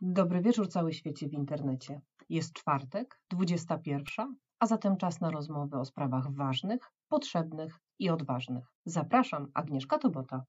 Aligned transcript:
Dobry 0.00 0.40
wieczór 0.42 0.68
cały 0.68 0.92
świecie 0.92 1.28
w 1.28 1.32
internecie. 1.32 2.00
Jest 2.28 2.52
czwartek, 2.52 3.20
21, 3.30 4.36
a 4.60 4.66
zatem 4.66 4.96
czas 4.96 5.20
na 5.20 5.30
rozmowy 5.30 5.78
o 5.78 5.84
sprawach 5.84 6.34
ważnych, 6.34 6.92
potrzebnych 7.08 7.78
i 7.98 8.10
odważnych. 8.10 8.64
Zapraszam, 8.84 9.46
Agnieszka 9.54 9.98
Tobota. 9.98 10.44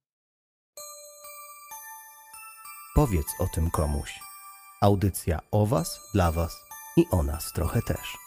Powiedz 2.96 3.28
o 3.40 3.47
tym 3.56 3.72
komuś. 3.72 4.20
Audycja 4.81 5.40
o 5.52 5.66
Was, 5.66 6.10
dla 6.14 6.32
Was 6.32 6.66
i 6.98 7.06
o 7.12 7.24
nas 7.24 7.54
trochę 7.54 7.82
też. 7.82 8.26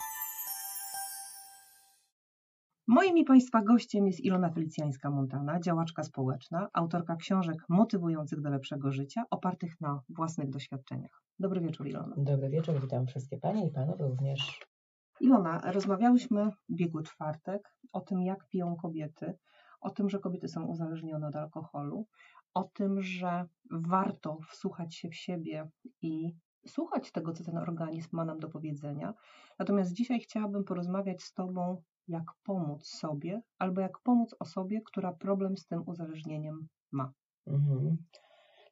Moim 2.93 3.18
i 3.18 3.25
Państwa 3.25 3.62
gościem 3.62 4.06
jest 4.06 4.20
Ilona 4.20 4.50
Felicjańska-Montana, 4.50 5.61
działaczka 5.61 6.04
społeczna, 6.04 6.68
autorka 6.73 7.16
książek 7.16 7.56
motywujących 7.68 8.41
do 8.41 8.50
lepszego 8.50 8.93
życia, 8.93 9.24
opartych 9.30 9.80
na 9.80 10.00
własnych 10.09 10.51
doświadczeniach. 10.51 11.23
Dobry 11.38 11.61
wieczór, 11.61 11.87
Ilona. 11.87 12.14
Dobry 12.16 12.48
wieczór, 12.48 12.80
witam 12.80 13.06
wszystkie 13.06 13.38
Panie 13.38 13.66
i 13.66 13.70
Panów 13.70 14.00
również. 14.00 14.61
Ilona, 15.20 15.61
rozmawiałyśmy 15.73 16.50
w 16.50 16.74
biegły 16.74 17.02
czwartek 17.02 17.74
o 17.92 18.00
tym, 18.00 18.23
jak 18.23 18.48
piją 18.48 18.77
kobiety, 18.77 19.34
o 19.80 19.91
tym, 19.91 20.11
że 20.11 20.19
kobiety 20.19 20.48
są 20.48 20.64
uzależnione 20.64 21.28
od 21.28 21.36
alkoholu, 21.36 22.06
o 22.55 22.64
tym, 22.64 23.02
że 23.02 23.45
warto 23.70 24.38
wsłuchać 24.48 24.95
się 24.95 25.09
w 25.09 25.16
siebie 25.16 25.70
i 26.02 26.34
słuchać 26.66 27.12
tego, 27.12 27.33
co 27.33 27.45
ten 27.45 27.59
organizm 27.59 28.09
ma 28.12 28.25
nam 28.25 28.38
do 28.38 28.48
powiedzenia. 28.48 29.14
Natomiast 29.59 29.92
dzisiaj 29.92 30.20
chciałabym 30.20 30.64
porozmawiać 30.64 31.22
z 31.22 31.33
Tobą 31.33 31.83
jak 32.10 32.24
pomóc 32.42 32.87
sobie 32.87 33.42
albo 33.59 33.80
jak 33.80 33.98
pomóc 33.98 34.34
osobie, 34.38 34.80
która 34.84 35.12
problem 35.12 35.56
z 35.56 35.66
tym 35.66 35.82
uzależnieniem 35.87 36.69
ma. 36.92 37.12
Mhm. 37.46 37.96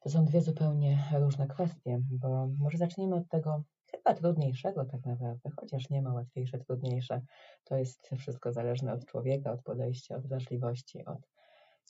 To 0.01 0.09
są 0.09 0.25
dwie 0.25 0.41
zupełnie 0.41 1.03
różne 1.19 1.47
kwestie, 1.47 2.01
bo 2.11 2.47
może 2.59 2.77
zaczniemy 2.77 3.15
od 3.15 3.29
tego 3.29 3.63
chyba 3.91 4.13
trudniejszego 4.13 4.85
tak 4.85 5.05
naprawdę, 5.05 5.49
chociaż 5.55 5.89
nie 5.89 6.01
ma 6.01 6.13
łatwiejsze, 6.13 6.57
trudniejsze. 6.57 7.21
To 7.63 7.77
jest 7.77 8.09
wszystko 8.17 8.51
zależne 8.51 8.93
od 8.93 9.05
człowieka, 9.05 9.51
od 9.51 9.63
podejścia, 9.63 10.15
od 10.15 10.27
wrażliwości, 10.27 11.05
od 11.05 11.19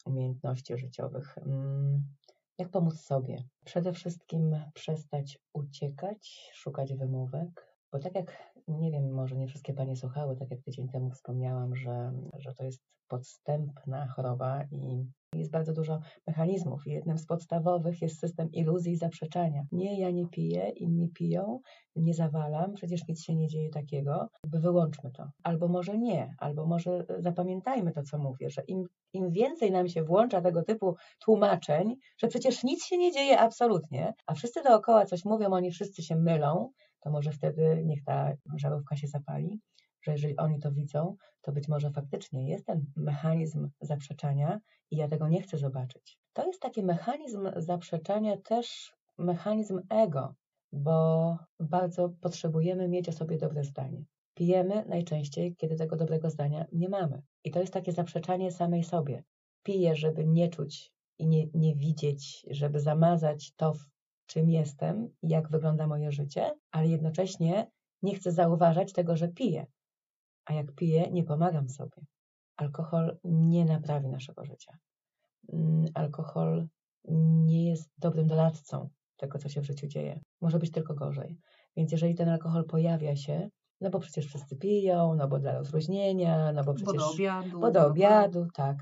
umiejętności 0.05 0.77
życiowych. 0.77 1.37
Mm, 1.37 2.03
jak 2.57 2.69
pomóc 2.69 2.99
sobie? 2.99 3.43
Przede 3.65 3.93
wszystkim 3.93 4.55
przestać 4.73 5.39
uciekać, 5.53 6.51
szukać 6.53 6.93
wymówek, 6.93 7.75
bo 7.91 7.99
tak 7.99 8.15
jak, 8.15 8.53
nie 8.69 8.91
wiem, 8.91 9.11
może 9.11 9.35
nie 9.35 9.47
wszystkie 9.47 9.73
Panie 9.73 9.95
słuchały, 9.95 10.35
tak 10.35 10.51
jak 10.51 10.61
tydzień 10.61 10.87
temu 10.89 11.11
wspomniałam, 11.11 11.75
że, 11.75 12.11
że 12.37 12.53
to 12.53 12.63
jest 12.63 12.81
podstępna 13.07 14.07
choroba 14.07 14.63
i 14.71 15.05
jest 15.35 15.51
bardzo 15.51 15.73
dużo 15.73 15.99
mechanizmów. 16.27 16.81
Jednym 16.85 17.17
z 17.17 17.25
podstawowych 17.25 18.01
jest 18.01 18.19
system 18.19 18.51
iluzji 18.51 18.91
i 18.93 18.97
zaprzeczania. 18.97 19.63
Nie, 19.71 19.99
ja 19.99 20.11
nie 20.11 20.27
piję, 20.27 20.69
inni 20.69 21.09
piją, 21.09 21.59
nie 21.95 22.13
zawalam, 22.13 22.73
przecież 22.73 23.07
nic 23.07 23.23
się 23.23 23.35
nie 23.35 23.47
dzieje 23.47 23.69
takiego. 23.69 24.29
Wyłączmy 24.43 25.11
to. 25.11 25.29
Albo 25.43 25.67
może 25.67 25.97
nie, 25.97 26.35
albo 26.37 26.65
może 26.65 27.05
zapamiętajmy 27.19 27.91
to, 27.91 28.03
co 28.03 28.17
mówię, 28.17 28.49
że 28.49 28.61
im, 28.67 28.85
im 29.13 29.31
więcej 29.31 29.71
nam 29.71 29.87
się 29.87 30.03
włącza 30.03 30.41
tego 30.41 30.63
typu 30.63 30.95
tłumaczeń, 31.19 31.95
że 32.17 32.27
przecież 32.27 32.63
nic 32.63 32.85
się 32.85 32.97
nie 32.97 33.11
dzieje 33.11 33.39
absolutnie, 33.39 34.13
a 34.25 34.33
wszyscy 34.33 34.63
dookoła 34.63 35.05
coś 35.05 35.25
mówią, 35.25 35.49
oni 35.49 35.71
wszyscy 35.71 36.03
się 36.03 36.15
mylą, 36.15 36.71
to 36.99 37.11
może 37.11 37.31
wtedy 37.31 37.83
niech 37.85 38.03
ta 38.03 38.33
żarówka 38.55 38.95
się 38.95 39.07
zapali, 39.07 39.59
że 40.01 40.11
jeżeli 40.11 40.37
oni 40.37 40.59
to 40.59 40.71
widzą, 40.71 41.15
to 41.41 41.51
być 41.51 41.67
może 41.67 41.91
faktycznie 41.91 42.49
jest 42.49 42.65
ten 42.65 42.85
mechanizm 42.95 43.69
zaprzeczania 43.81 44.59
i 44.91 44.95
ja 44.95 45.07
tego 45.07 45.27
nie 45.27 45.41
chcę 45.41 45.57
zobaczyć. 45.57 46.19
To 46.33 46.47
jest 46.47 46.61
taki 46.61 46.83
mechanizm 46.83 47.49
zaprzeczania, 47.57 48.37
też 48.37 48.93
mechanizm 49.17 49.81
ego, 49.89 50.35
bo 50.71 51.37
bardzo 51.59 52.09
potrzebujemy 52.09 52.87
mieć 52.87 53.09
o 53.09 53.11
sobie 53.11 53.37
dobre 53.37 53.63
zdanie. 53.63 54.05
Pijemy 54.33 54.85
najczęściej, 54.87 55.55
kiedy 55.55 55.75
tego 55.75 55.95
dobrego 55.95 56.29
zdania 56.29 56.65
nie 56.71 56.89
mamy. 56.89 57.21
I 57.43 57.51
to 57.51 57.59
jest 57.59 57.73
takie 57.73 57.91
zaprzeczanie 57.91 58.51
samej 58.51 58.83
sobie. 58.83 59.23
Piję, 59.63 59.95
żeby 59.95 60.25
nie 60.27 60.49
czuć 60.49 60.93
i 61.17 61.27
nie, 61.27 61.47
nie 61.53 61.75
widzieć, 61.75 62.45
żeby 62.49 62.79
zamazać 62.79 63.53
to, 63.55 63.73
czym 64.29 64.49
jestem 64.49 65.09
i 65.21 65.29
jak 65.29 65.49
wygląda 65.49 65.87
moje 65.87 66.11
życie, 66.11 66.51
ale 66.71 66.87
jednocześnie 66.87 67.71
nie 68.01 68.15
chcę 68.15 68.31
zauważać 68.31 68.93
tego, 68.93 69.17
że 69.17 69.27
piję. 69.27 69.65
A 70.45 70.53
jak 70.53 70.71
piję, 70.75 71.11
nie 71.11 71.23
pomagam 71.23 71.69
sobie. 71.69 72.05
Alkohol 72.57 73.17
nie 73.23 73.65
naprawi 73.65 74.07
naszego 74.07 74.45
życia. 74.45 74.77
Mm, 75.53 75.85
alkohol 75.93 76.67
nie 77.45 77.69
jest 77.69 77.89
dobrym 77.97 78.27
doradcą 78.27 78.89
tego, 79.17 79.37
co 79.39 79.49
się 79.49 79.61
w 79.61 79.65
życiu 79.65 79.87
dzieje. 79.87 80.19
Może 80.41 80.59
być 80.59 80.71
tylko 80.71 80.93
gorzej. 80.93 81.37
Więc 81.77 81.91
jeżeli 81.91 82.15
ten 82.15 82.29
alkohol 82.29 82.65
pojawia 82.65 83.15
się, 83.15 83.49
no 83.81 83.89
bo 83.89 83.99
przecież 83.99 84.25
wszyscy 84.25 84.55
piją, 84.55 85.15
no 85.15 85.27
bo 85.27 85.39
dla 85.39 85.57
rozluźnienia, 85.57 86.51
no 86.53 86.63
bo 86.63 86.73
przecież... 86.73 86.93
Bo 86.93 86.99
do 86.99 87.11
obiadu. 87.11 87.59
Bo 87.59 87.71
do 87.71 87.87
obiadu, 87.87 88.47
tak 88.53 88.77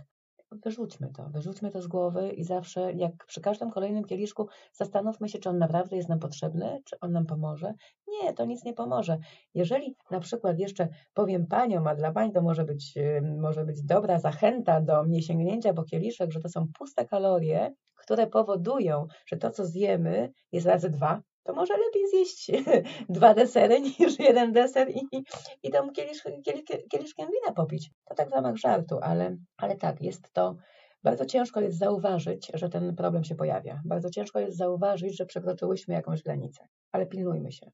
wyrzućmy 0.52 1.10
to, 1.18 1.30
wyrzućmy 1.30 1.72
to 1.72 1.82
z 1.82 1.88
głowy 1.88 2.30
i 2.30 2.44
zawsze, 2.44 2.94
jak 2.94 3.26
przy 3.26 3.42
każdym 3.42 3.72
kolejnym 3.72 4.04
kieliszku, 4.04 4.48
zastanówmy 4.74 5.30
się, 5.30 5.40
czy 5.40 5.50
on 5.50 5.58
naprawdę 5.58 5.96
jest 5.96 6.10
nam 6.10 6.20
potrzebny, 6.20 6.82
czy 6.86 7.00
on 7.00 7.12
nam 7.12 7.26
pomoże. 7.26 7.74
Nie, 8.08 8.34
to 8.34 8.46
nic 8.46 8.64
nie 8.64 8.74
pomoże. 8.74 9.18
Jeżeli 9.54 9.96
na 10.12 10.20
przykład 10.20 10.60
jeszcze 10.60 10.88
powiem 11.14 11.48
paniom, 11.48 11.88
a 11.88 11.96
dla 11.96 12.12
pań 12.12 12.32
to 12.32 12.42
może 12.42 12.64
być, 12.66 12.94
może 13.40 13.66
być 13.66 13.84
dobra 13.84 14.20
zachęta 14.20 14.82
do 14.82 15.06
niesięgnięcia 15.06 15.74
po 15.74 15.84
kieliszek, 15.84 16.32
że 16.32 16.40
to 16.40 16.50
są 16.50 16.68
puste 16.80 17.06
kalorie, 17.06 17.74
które 17.96 18.28
powodują, 18.28 19.08
że 19.26 19.38
to, 19.38 19.50
co 19.50 19.66
zjemy, 19.66 20.32
jest 20.52 20.68
razy 20.68 20.90
dwa, 20.90 21.22
to 21.48 21.54
może 21.54 21.74
lepiej 21.78 22.08
zjeść 22.08 22.52
dwa 23.10 23.34
desery 23.34 23.82
niż 23.82 24.20
jeden 24.20 24.52
deser 24.52 24.90
i, 24.90 25.24
i 25.64 25.72
tą 25.72 25.92
kielisz, 25.92 26.24
kielisz, 26.46 26.64
kieliszkiem 26.92 27.28
wina 27.28 27.56
popić. 27.56 27.92
To 28.06 28.16
tak 28.16 28.30
w 28.30 28.34
ramach 28.34 28.56
żartu, 28.56 29.00
ale, 29.02 29.38
ale 29.58 29.76
tak, 29.76 30.02
jest 30.02 30.34
to 30.34 30.56
bardzo 31.04 31.26
ciężko 31.26 31.62
jest 31.62 31.78
zauważyć, 31.78 32.52
że 32.54 32.70
ten 32.70 32.96
problem 32.96 33.24
się 33.24 33.36
pojawia. 33.36 33.82
Bardzo 33.86 34.10
ciężko 34.10 34.40
jest 34.40 34.58
zauważyć, 34.58 35.18
że 35.18 35.26
przekroczyłyśmy 35.26 35.94
jakąś 35.94 36.24
granicę, 36.24 36.68
ale 36.92 37.06
pilnujmy 37.06 37.52
się, 37.52 37.72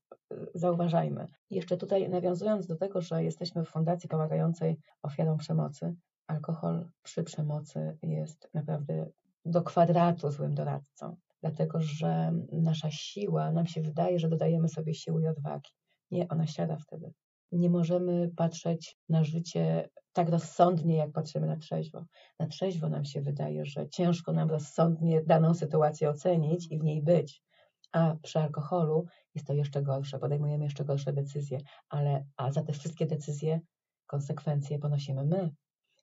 zauważajmy. 0.54 1.28
Jeszcze 1.50 1.78
tutaj 1.78 2.10
nawiązując 2.10 2.68
do 2.68 2.76
tego, 2.76 3.02
że 3.02 3.24
jesteśmy 3.24 3.66
w 3.66 3.70
fundacji 3.70 4.10
pomagającej 4.10 4.78
ofiarom 5.02 5.38
przemocy, 5.38 5.96
alkohol 6.28 6.90
przy 7.04 7.24
przemocy 7.24 7.98
jest 8.02 8.50
naprawdę 8.54 9.10
do 9.46 9.62
kwadratu 9.62 10.32
złym 10.32 10.56
doradcą 10.56 11.16
dlatego 11.44 11.82
że 11.82 12.34
nasza 12.52 12.92
siła, 12.92 13.52
nam 13.52 13.68
się 13.68 13.82
wydaje, 13.82 14.20
że 14.20 14.30
dodajemy 14.30 14.70
sobie 14.70 14.94
siły 14.94 15.22
i 15.22 15.28
odwagi. 15.28 15.70
Nie, 16.12 16.28
ona 16.28 16.48
siada 16.48 16.78
wtedy. 16.78 17.14
Nie 17.52 17.70
możemy 17.70 18.32
patrzeć 18.36 18.98
na 19.10 19.24
życie 19.24 19.90
tak 20.14 20.30
rozsądnie, 20.30 20.96
jak 20.96 21.12
patrzymy 21.12 21.48
na 21.48 21.58
trzeźwo. 21.58 22.06
Na 22.40 22.48
trzeźwo 22.48 22.90
nam 22.90 23.06
się 23.06 23.22
wydaje, 23.22 23.66
że 23.66 23.90
ciężko 23.90 24.34
nam 24.34 24.50
rozsądnie 24.50 25.22
daną 25.22 25.54
sytuację 25.54 26.10
ocenić 26.10 26.72
i 26.72 26.80
w 26.80 26.84
niej 26.84 27.02
być. 27.02 27.44
A 27.92 28.16
przy 28.24 28.40
alkoholu 28.40 29.06
jest 29.36 29.48
to 29.48 29.54
jeszcze 29.54 29.82
gorsze, 29.82 30.20
podejmujemy 30.20 30.64
jeszcze 30.64 30.86
gorsze 30.86 31.14
decyzje, 31.14 31.58
ale 31.90 32.26
a 32.38 32.52
za 32.52 32.64
te 32.64 32.74
wszystkie 32.74 33.06
decyzje 33.06 33.62
konsekwencje 34.06 34.80
ponosimy 34.80 35.26
my 35.26 35.50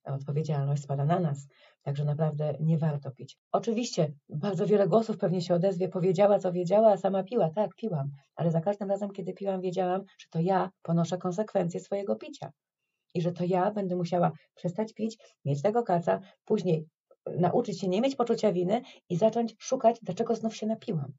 odpowiedzialność 0.05 0.83
spada 0.83 1.05
na 1.05 1.21
nas. 1.21 1.49
Także 1.83 2.05
naprawdę 2.05 2.55
nie 2.61 2.78
warto 2.78 3.11
pić. 3.11 3.38
Oczywiście 3.53 4.12
bardzo 4.28 4.66
wiele 4.66 4.88
głosów 4.88 5.19
pewnie 5.19 5.41
się 5.41 5.55
odezwie, 5.55 5.88
powiedziała 5.88 6.38
co 6.38 6.53
wiedziała, 6.53 6.93
a 6.93 6.97
sama 6.97 7.22
piła. 7.22 7.50
Tak, 7.50 7.75
piłam, 7.75 8.10
ale 8.34 8.50
za 8.50 8.60
każdym 8.60 8.91
razem, 8.91 9.10
kiedy 9.10 9.33
piłam, 9.33 9.60
wiedziałam, 9.60 10.00
że 10.19 10.27
to 10.31 10.41
ja 10.41 10.71
ponoszę 10.83 11.19
konsekwencje 11.19 11.81
swojego 11.81 12.16
picia. 12.16 12.50
I 13.15 13.22
że 13.22 13.33
to 13.33 13.44
ja 13.44 13.71
będę 13.71 13.97
musiała 13.97 14.33
przestać 14.55 14.93
pić, 14.93 15.19
mieć 15.44 15.62
tego 15.62 15.83
kaca, 15.83 16.21
później 16.44 16.87
nauczyć 17.39 17.81
się 17.81 17.89
nie 17.89 18.00
mieć 18.00 18.16
poczucia 18.16 18.53
winy 18.53 18.83
i 19.09 19.16
zacząć 19.16 19.55
szukać, 19.59 19.97
dlaczego 20.03 20.34
znów 20.34 20.56
się 20.56 20.66
napiłam. 20.66 21.13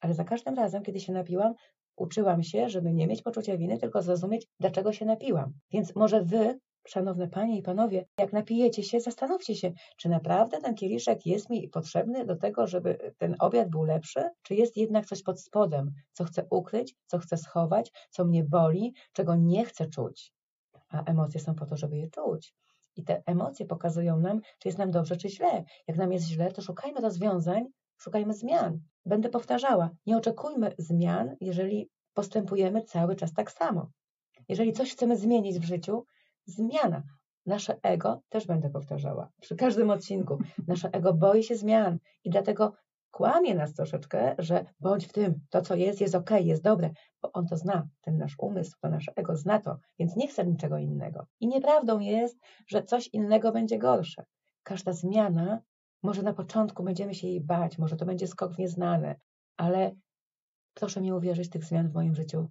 Ale 0.00 0.14
za 0.14 0.24
każdym 0.24 0.54
razem, 0.54 0.82
kiedy 0.82 1.00
się 1.00 1.12
napiłam, 1.12 1.54
uczyłam 1.96 2.42
się, 2.42 2.68
żeby 2.68 2.92
nie 2.92 3.06
mieć 3.06 3.22
poczucia 3.22 3.56
winy, 3.56 3.78
tylko 3.78 4.02
zrozumieć, 4.02 4.46
dlaczego 4.60 4.92
się 4.92 5.04
napiłam. 5.04 5.52
Więc 5.72 5.96
może 5.96 6.22
wy 6.22 6.58
Szanowne 6.86 7.28
Panie 7.28 7.58
i 7.58 7.62
Panowie, 7.62 8.06
jak 8.18 8.32
napijecie 8.32 8.82
się, 8.82 9.00
zastanówcie 9.00 9.54
się, 9.54 9.72
czy 9.96 10.08
naprawdę 10.08 10.60
ten 10.60 10.74
kieliszek 10.74 11.26
jest 11.26 11.50
mi 11.50 11.68
potrzebny 11.68 12.26
do 12.26 12.36
tego, 12.36 12.66
żeby 12.66 13.14
ten 13.18 13.36
obiad 13.38 13.68
był 13.68 13.82
lepszy, 13.82 14.30
czy 14.42 14.54
jest 14.54 14.76
jednak 14.76 15.06
coś 15.06 15.22
pod 15.22 15.40
spodem, 15.40 15.92
co 16.12 16.24
chcę 16.24 16.46
ukryć, 16.50 16.94
co 17.06 17.18
chcę 17.18 17.36
schować, 17.36 17.92
co 18.10 18.24
mnie 18.24 18.44
boli, 18.44 18.94
czego 19.12 19.34
nie 19.34 19.64
chcę 19.64 19.86
czuć. 19.86 20.32
A 20.88 21.04
emocje 21.04 21.40
są 21.40 21.54
po 21.54 21.66
to, 21.66 21.76
żeby 21.76 21.96
je 21.96 22.10
czuć. 22.10 22.54
I 22.96 23.04
te 23.04 23.22
emocje 23.26 23.66
pokazują 23.66 24.20
nam, 24.20 24.40
czy 24.58 24.68
jest 24.68 24.78
nam 24.78 24.90
dobrze, 24.90 25.16
czy 25.16 25.28
źle. 25.28 25.64
Jak 25.88 25.96
nam 25.96 26.12
jest 26.12 26.26
źle, 26.26 26.52
to 26.52 26.62
szukajmy 26.62 27.00
rozwiązań, 27.00 27.66
szukajmy 27.96 28.34
zmian. 28.34 28.80
Będę 29.06 29.28
powtarzała, 29.28 29.90
nie 30.06 30.16
oczekujmy 30.16 30.72
zmian, 30.78 31.36
jeżeli 31.40 31.90
postępujemy 32.14 32.82
cały 32.82 33.16
czas 33.16 33.32
tak 33.32 33.50
samo. 33.50 33.90
Jeżeli 34.48 34.72
coś 34.72 34.92
chcemy 34.92 35.16
zmienić 35.16 35.58
w 35.58 35.64
życiu, 35.64 36.04
zmiana. 36.46 37.02
Nasze 37.46 37.78
ego, 37.82 38.22
też 38.28 38.46
będę 38.46 38.70
powtarzała 38.70 39.30
przy 39.40 39.56
każdym 39.56 39.90
odcinku, 39.90 40.38
nasze 40.68 40.90
ego 40.92 41.14
boi 41.14 41.42
się 41.42 41.56
zmian 41.56 41.98
i 42.24 42.30
dlatego 42.30 42.72
kłamie 43.10 43.54
nas 43.54 43.74
troszeczkę, 43.74 44.34
że 44.38 44.64
bądź 44.80 45.06
w 45.06 45.12
tym, 45.12 45.40
to 45.50 45.62
co 45.62 45.74
jest, 45.74 46.00
jest 46.00 46.14
ok, 46.14 46.30
jest 46.40 46.62
dobre, 46.62 46.90
bo 47.22 47.32
on 47.32 47.46
to 47.46 47.56
zna, 47.56 47.88
ten 48.00 48.18
nasz 48.18 48.34
umysł, 48.38 48.76
to 48.80 48.88
nasze 48.88 49.12
ego 49.16 49.36
zna 49.36 49.60
to, 49.60 49.78
więc 49.98 50.16
nie 50.16 50.28
chce 50.28 50.46
niczego 50.46 50.78
innego. 50.78 51.26
I 51.40 51.48
nieprawdą 51.48 51.98
jest, 51.98 52.38
że 52.66 52.82
coś 52.82 53.08
innego 53.12 53.52
będzie 53.52 53.78
gorsze. 53.78 54.24
Każda 54.62 54.92
zmiana, 54.92 55.60
może 56.02 56.22
na 56.22 56.32
początku 56.32 56.82
będziemy 56.82 57.14
się 57.14 57.26
jej 57.26 57.40
bać, 57.40 57.78
może 57.78 57.96
to 57.96 58.06
będzie 58.06 58.26
skok 58.26 58.54
w 58.54 58.58
nieznane, 58.58 59.16
ale 59.56 59.94
proszę 60.74 61.00
mi 61.00 61.12
uwierzyć, 61.12 61.50
tych 61.50 61.64
zmian 61.64 61.88
w 61.88 61.94
moim 61.94 62.14
życiu 62.14 62.48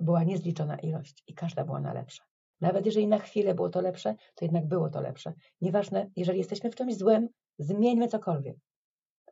była 0.00 0.24
niezliczona 0.24 0.76
ilość 0.76 1.22
i 1.26 1.34
każda 1.34 1.64
była 1.64 1.80
na 1.80 1.92
lepsze. 1.92 2.22
Nawet 2.60 2.86
jeżeli 2.86 3.06
na 3.06 3.18
chwilę 3.18 3.54
było 3.54 3.68
to 3.68 3.80
lepsze, 3.80 4.14
to 4.34 4.44
jednak 4.44 4.66
było 4.66 4.90
to 4.90 5.00
lepsze. 5.00 5.32
Nieważne, 5.60 6.10
jeżeli 6.16 6.38
jesteśmy 6.38 6.70
w 6.70 6.74
czymś 6.74 6.96
złym, 6.96 7.28
zmieńmy 7.58 8.08
cokolwiek. 8.08 8.56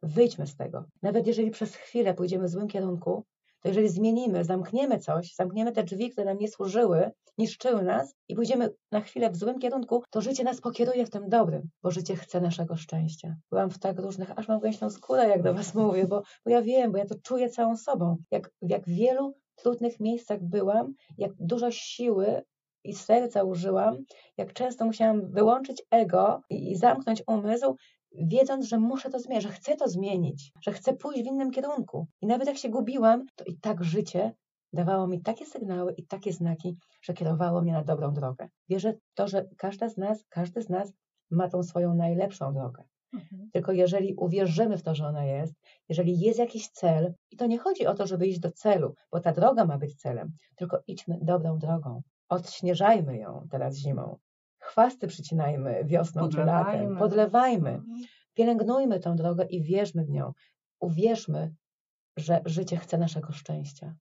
Wyjdźmy 0.02 0.46
z 0.46 0.56
tego. 0.56 0.84
Nawet 1.02 1.26
jeżeli 1.26 1.50
przez 1.50 1.74
chwilę 1.74 2.14
pójdziemy 2.14 2.44
w 2.44 2.50
złym 2.50 2.68
kierunku, 2.68 3.24
to 3.62 3.68
jeżeli 3.68 3.88
zmienimy, 3.88 4.44
zamkniemy 4.44 4.98
coś, 4.98 5.34
zamkniemy 5.34 5.72
te 5.72 5.84
drzwi, 5.84 6.10
które 6.10 6.26
nam 6.26 6.38
nie 6.38 6.48
służyły, 6.48 7.10
niszczyły 7.38 7.82
nas 7.82 8.14
i 8.28 8.34
pójdziemy 8.34 8.70
na 8.90 9.00
chwilę 9.00 9.30
w 9.30 9.36
złym 9.36 9.58
kierunku, 9.58 10.02
to 10.10 10.20
życie 10.20 10.44
nas 10.44 10.60
pokieruje 10.60 11.06
w 11.06 11.10
tym 11.10 11.28
dobrym, 11.28 11.70
bo 11.82 11.90
życie 11.90 12.16
chce 12.16 12.40
naszego 12.40 12.76
szczęścia. 12.76 13.36
Byłam 13.50 13.70
w 13.70 13.78
tak 13.78 13.98
różnych, 13.98 14.38
aż 14.38 14.48
mam 14.48 14.60
gęśną 14.60 14.90
skórę, 14.90 15.28
jak 15.28 15.42
do 15.42 15.54
Was 15.54 15.74
mówię, 15.74 16.06
bo, 16.06 16.22
bo 16.44 16.50
ja 16.50 16.62
wiem, 16.62 16.92
bo 16.92 16.98
ja 16.98 17.06
to 17.06 17.14
czuję 17.22 17.48
całą 17.48 17.76
sobą. 17.76 18.16
Jak, 18.30 18.50
jak 18.62 18.88
wielu 18.88 19.34
trudnych 19.54 20.00
miejscach 20.00 20.42
byłam, 20.42 20.94
jak 21.18 21.32
dużo 21.38 21.70
siły 21.70 22.42
i 22.84 22.94
serca 22.94 23.44
użyłam, 23.44 23.96
jak 24.36 24.52
często 24.52 24.84
musiałam 24.84 25.30
wyłączyć 25.30 25.82
ego 25.90 26.42
i, 26.50 26.70
i 26.70 26.76
zamknąć 26.76 27.22
umysł, 27.26 27.76
wiedząc, 28.12 28.66
że 28.66 28.78
muszę 28.78 29.10
to 29.10 29.18
zmienić, 29.18 29.42
że 29.42 29.52
chcę 29.52 29.76
to 29.76 29.88
zmienić, 29.88 30.52
że 30.60 30.72
chcę 30.72 30.92
pójść 30.92 31.22
w 31.22 31.26
innym 31.26 31.50
kierunku. 31.50 32.06
I 32.20 32.26
nawet 32.26 32.48
jak 32.48 32.56
się 32.56 32.68
gubiłam, 32.68 33.24
to 33.36 33.44
i 33.44 33.56
tak 33.56 33.84
życie 33.84 34.32
dawało 34.72 35.06
mi 35.06 35.22
takie 35.22 35.46
sygnały 35.46 35.92
i 35.92 36.06
takie 36.06 36.32
znaki, 36.32 36.76
że 37.02 37.14
kierowało 37.14 37.62
mnie 37.62 37.72
na 37.72 37.84
dobrą 37.84 38.12
drogę. 38.12 38.48
Wierzę 38.68 38.92
w 38.92 39.14
to, 39.14 39.28
że 39.28 39.48
każda 39.56 39.88
z 39.88 39.96
nas, 39.96 40.24
każdy 40.28 40.62
z 40.62 40.68
nas 40.68 40.92
ma 41.30 41.48
tą 41.48 41.62
swoją 41.62 41.94
najlepszą 41.94 42.54
drogę. 42.54 42.84
Mhm. 43.14 43.50
Tylko 43.52 43.72
jeżeli 43.72 44.14
uwierzymy 44.14 44.78
w 44.78 44.82
to, 44.82 44.94
że 44.94 45.06
ona 45.06 45.24
jest, 45.24 45.54
jeżeli 45.88 46.20
jest 46.20 46.38
jakiś 46.38 46.68
cel, 46.68 47.14
i 47.30 47.36
to 47.36 47.46
nie 47.46 47.58
chodzi 47.58 47.86
o 47.86 47.94
to, 47.94 48.06
żeby 48.06 48.26
iść 48.26 48.38
do 48.38 48.50
celu, 48.50 48.94
bo 49.10 49.20
ta 49.20 49.32
droga 49.32 49.64
ma 49.64 49.78
być 49.78 49.94
celem, 49.94 50.32
tylko 50.56 50.82
idźmy 50.86 51.18
dobrą 51.22 51.58
drogą. 51.58 52.02
Odśnieżajmy 52.32 53.18
ją 53.18 53.46
teraz 53.50 53.76
zimą. 53.76 54.18
Chwasty 54.58 55.06
przycinajmy 55.06 55.84
wiosną 55.84 56.28
czy 56.28 56.44
latem. 56.44 56.96
Podlewajmy. 56.96 57.70
Mhm. 57.70 58.02
Pielęgnujmy 58.34 59.00
tę 59.00 59.14
drogę 59.14 59.44
i 59.44 59.62
wierzmy 59.62 60.04
w 60.04 60.10
nią. 60.10 60.32
Uwierzmy, 60.80 61.54
że 62.16 62.40
życie 62.44 62.76
chce 62.76 62.98
naszego 62.98 63.32
szczęścia. 63.32 63.94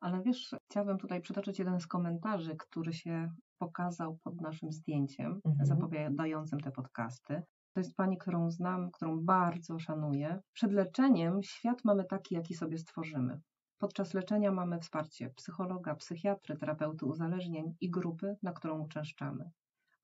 Ale 0.00 0.22
wiesz, 0.22 0.54
chciałabym 0.70 0.98
tutaj 0.98 1.20
przytoczyć 1.20 1.58
jeden 1.58 1.80
z 1.80 1.86
komentarzy, 1.86 2.56
który 2.56 2.92
się 2.92 3.32
pokazał 3.58 4.18
pod 4.24 4.40
naszym 4.40 4.72
zdjęciem 4.72 5.40
mhm. 5.44 5.66
zapowiadającym 5.66 6.60
te 6.60 6.70
podcasty. 6.70 7.42
To 7.74 7.80
jest 7.80 7.96
pani, 7.96 8.18
którą 8.18 8.50
znam, 8.50 8.90
którą 8.90 9.20
bardzo 9.24 9.78
szanuję. 9.78 10.40
Przed 10.52 10.72
leczeniem 10.72 11.42
świat 11.42 11.84
mamy 11.84 12.04
taki, 12.04 12.34
jaki 12.34 12.54
sobie 12.54 12.78
stworzymy. 12.78 13.40
Podczas 13.78 14.14
leczenia 14.14 14.52
mamy 14.52 14.80
wsparcie 14.80 15.30
psychologa, 15.30 15.94
psychiatry, 15.94 16.56
terapeuty 16.56 17.06
uzależnień 17.06 17.74
i 17.80 17.90
grupy, 17.90 18.36
na 18.42 18.52
którą 18.52 18.80
uczęszczamy. 18.80 19.50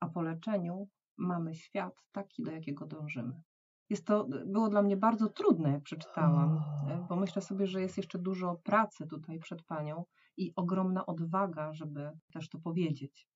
A 0.00 0.08
po 0.08 0.22
leczeniu 0.22 0.88
mamy 1.16 1.54
świat 1.54 2.04
taki, 2.12 2.42
do 2.42 2.50
jakiego 2.50 2.86
dążymy. 2.86 3.42
Jest 3.90 4.06
to, 4.06 4.26
było 4.46 4.68
dla 4.68 4.82
mnie 4.82 4.96
bardzo 4.96 5.28
trudne, 5.28 5.70
jak 5.70 5.82
przeczytałam, 5.82 6.62
bo 7.08 7.16
myślę 7.16 7.42
sobie, 7.42 7.66
że 7.66 7.80
jest 7.80 7.96
jeszcze 7.96 8.18
dużo 8.18 8.56
pracy 8.64 9.06
tutaj 9.06 9.38
przed 9.38 9.62
panią 9.62 10.04
i 10.36 10.52
ogromna 10.56 11.06
odwaga, 11.06 11.72
żeby 11.72 12.10
też 12.32 12.48
to 12.48 12.58
powiedzieć. 12.58 13.28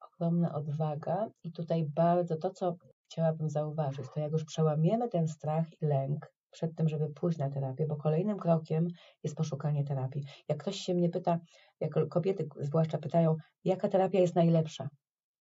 Ogromna 0.00 0.54
odwaga 0.54 1.26
i 1.42 1.52
tutaj 1.52 1.86
bardzo 1.94 2.36
to, 2.36 2.50
co 2.50 2.76
chciałabym 3.04 3.50
zauważyć, 3.50 4.06
to 4.14 4.20
jak 4.20 4.32
już 4.32 4.44
przełamiemy 4.44 5.08
ten 5.08 5.28
strach 5.28 5.82
i 5.82 5.86
lęk 5.86 6.32
przed 6.50 6.76
tym, 6.76 6.88
żeby 6.88 7.08
pójść 7.08 7.38
na 7.38 7.50
terapię, 7.50 7.86
bo 7.86 7.96
kolejnym 7.96 8.38
krokiem 8.38 8.88
jest 9.22 9.36
poszukanie 9.36 9.84
terapii. 9.84 10.24
Jak 10.48 10.58
ktoś 10.58 10.76
się 10.76 10.94
mnie 10.94 11.08
pyta, 11.08 11.38
jak 11.80 12.08
kobiety 12.08 12.48
zwłaszcza 12.60 12.98
pytają, 12.98 13.36
jaka 13.64 13.88
terapia 13.88 14.20
jest 14.20 14.34
najlepsza, 14.34 14.88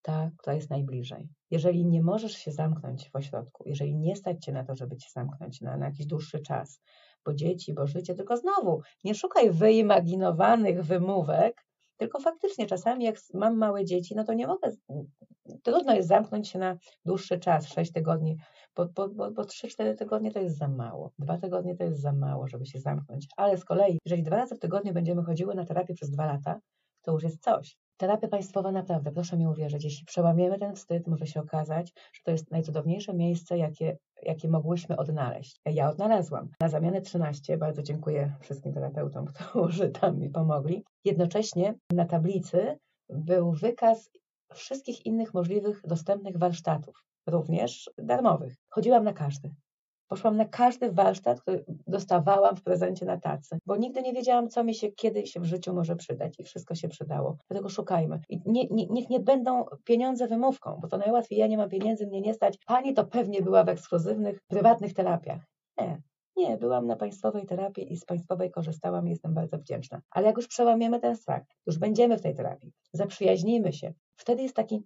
ta, 0.02 0.32
która 0.38 0.56
jest 0.56 0.70
najbliżej. 0.70 1.30
Jeżeli 1.52 1.86
nie 1.86 2.02
możesz 2.02 2.34
się 2.34 2.52
zamknąć 2.52 3.10
w 3.10 3.16
ośrodku, 3.16 3.64
jeżeli 3.66 3.96
nie 3.96 4.16
stać 4.16 4.46
cię 4.46 4.52
na 4.52 4.64
to, 4.64 4.76
żeby 4.76 4.98
cię 4.98 5.10
zamknąć 5.14 5.62
na, 5.62 5.78
na 5.78 5.86
jakiś 5.86 6.06
dłuższy 6.06 6.40
czas, 6.40 6.82
bo 7.26 7.34
dzieci, 7.34 7.74
bo 7.74 7.88
życie, 7.88 8.16
tylko 8.16 8.38
znowu 8.38 8.82
nie 9.04 9.16
szukaj 9.16 9.52
wyimaginowanych 9.52 10.84
wymówek, 10.84 11.66
tylko 11.98 12.20
faktycznie 12.20 12.66
czasami 12.66 13.06
jak 13.06 13.16
mam 13.34 13.58
małe 13.58 13.86
dzieci, 13.86 14.16
no 14.16 14.24
to 14.24 14.34
nie 14.34 14.48
mogę, 14.48 14.72
trudno 15.64 15.96
jest 15.96 16.08
zamknąć 16.08 16.50
się 16.50 16.60
na 16.60 16.78
dłuższy 17.06 17.40
czas, 17.40 17.68
6 17.68 17.92
tygodni, 17.92 18.38
bo, 18.80 18.88
bo, 18.96 19.10
bo, 19.10 19.31
bo 19.31 19.44
3-4 19.44 19.96
tygodnie 19.96 20.31
to 20.31 20.40
jest 20.40 20.58
za 20.58 20.68
mało, 20.68 21.12
dwa 21.20 21.38
tygodnie 21.38 21.76
to 21.76 21.84
jest 21.84 22.02
za 22.02 22.14
mało, 22.14 22.48
żeby 22.48 22.66
się 22.66 22.80
zamknąć, 22.80 23.28
ale 23.38 23.58
z 23.58 23.66
kolei, 23.66 24.00
jeżeli 24.06 24.24
dwa 24.24 24.36
razy 24.36 24.56
w 24.56 24.60
tygodniu 24.60 24.94
będziemy 24.94 25.24
chodziły 25.24 25.56
na 25.56 25.66
terapię 25.66 25.94
przez 25.94 26.10
dwa 26.12 26.26
lata, 26.26 26.60
to 27.02 27.12
już 27.12 27.24
jest 27.24 27.44
coś. 27.44 27.78
Terapia 27.98 28.28
państwowa 28.28 28.72
naprawdę, 28.72 29.12
proszę 29.12 29.38
mi 29.38 29.48
uwierzyć, 29.48 29.84
jeśli 29.84 30.06
przełamiemy 30.06 30.60
ten 30.60 30.76
wstyd, 30.76 31.08
może 31.08 31.28
się 31.28 31.40
okazać, 31.40 31.94
że 32.14 32.22
to 32.24 32.31
jest 32.31 32.52
najcudowniejsze 32.52 33.14
miejsce, 33.14 33.58
jakie, 33.58 33.98
jakie 34.24 34.50
mogłyśmy 34.50 34.98
odnaleźć. 34.98 35.62
Ja 35.66 35.90
odnalazłam. 35.90 36.50
Na 36.62 36.70
zamianę 36.70 37.02
13, 37.02 37.58
bardzo 37.58 37.84
dziękuję 37.84 38.36
wszystkim 38.40 38.74
terapeutom, 38.74 39.26
którzy 39.34 39.90
tam 39.90 40.20
mi 40.20 40.30
pomogli. 40.30 40.84
Jednocześnie 41.06 41.74
na 41.92 42.06
tablicy 42.06 42.78
był 43.10 43.52
wykaz 43.52 44.10
wszystkich 44.54 45.06
innych 45.06 45.34
możliwych 45.34 45.81
dostępnych 45.88 46.38
warsztatów, 46.38 47.09
również 47.30 47.90
darmowych. 47.98 48.56
Chodziłam 48.70 49.04
na 49.04 49.14
każdy. 49.14 49.52
Poszłam 50.08 50.38
na 50.38 50.46
każdy 50.46 50.92
warsztat, 50.92 51.42
który 51.42 51.66
dostawałam 51.88 52.56
w 52.56 52.64
prezencie 52.64 53.06
na 53.06 53.18
tacy, 53.18 53.58
bo 53.66 53.78
nigdy 53.78 54.02
nie 54.02 54.14
wiedziałam, 54.14 54.50
co 54.50 54.64
mi 54.64 54.76
się 54.76 54.92
kiedy 54.92 55.28
się 55.28 55.40
w 55.40 55.46
życiu 55.46 55.74
może 55.74 55.96
przydać 55.96 56.40
i 56.40 56.44
wszystko 56.44 56.76
się 56.76 56.88
przydało. 56.90 57.38
Dlatego 57.50 57.70
szukajmy. 57.70 58.20
I 58.30 58.42
nie, 58.46 58.68
nie, 58.72 58.88
niech 58.88 59.10
nie 59.10 59.20
będą 59.20 59.66
pieniądze 59.84 60.28
wymówką, 60.28 60.80
bo 60.81 60.88
to 60.88 60.98
najłatwiej, 60.98 61.40
ja 61.40 61.48
nie 61.48 61.58
mam 61.58 61.70
pieniędzy, 61.70 62.08
mnie 62.08 62.22
nie 62.22 62.34
stać. 62.34 62.58
Pani 62.66 62.94
to 62.94 63.06
pewnie 63.06 63.42
była 63.42 63.64
w 63.64 63.70
ekskluzywnych, 63.70 64.40
prywatnych 64.48 64.94
terapiach. 64.94 65.42
Nie, 65.78 66.02
nie, 66.38 66.58
byłam 66.58 66.88
na 66.88 66.96
państwowej 66.96 67.46
terapii 67.46 67.94
i 67.94 67.98
z 67.98 68.06
państwowej 68.06 68.52
korzystałam 68.52 69.07
i 69.07 69.09
jestem 69.09 69.33
bardzo 69.33 69.57
wdzięczna. 69.57 70.02
Ale 70.12 70.28
jak 70.28 70.38
już 70.38 70.48
przełamiemy 70.48 71.00
ten 71.00 71.16
strach, 71.16 71.44
już 71.68 71.78
będziemy 71.78 72.18
w 72.18 72.21
tej 72.21 72.36
terapii, 72.36 72.71
zaprzyjaźnimy 72.94 73.74
się, 73.74 73.94
wtedy 74.16 74.44
jest 74.44 74.56
taki 74.56 74.83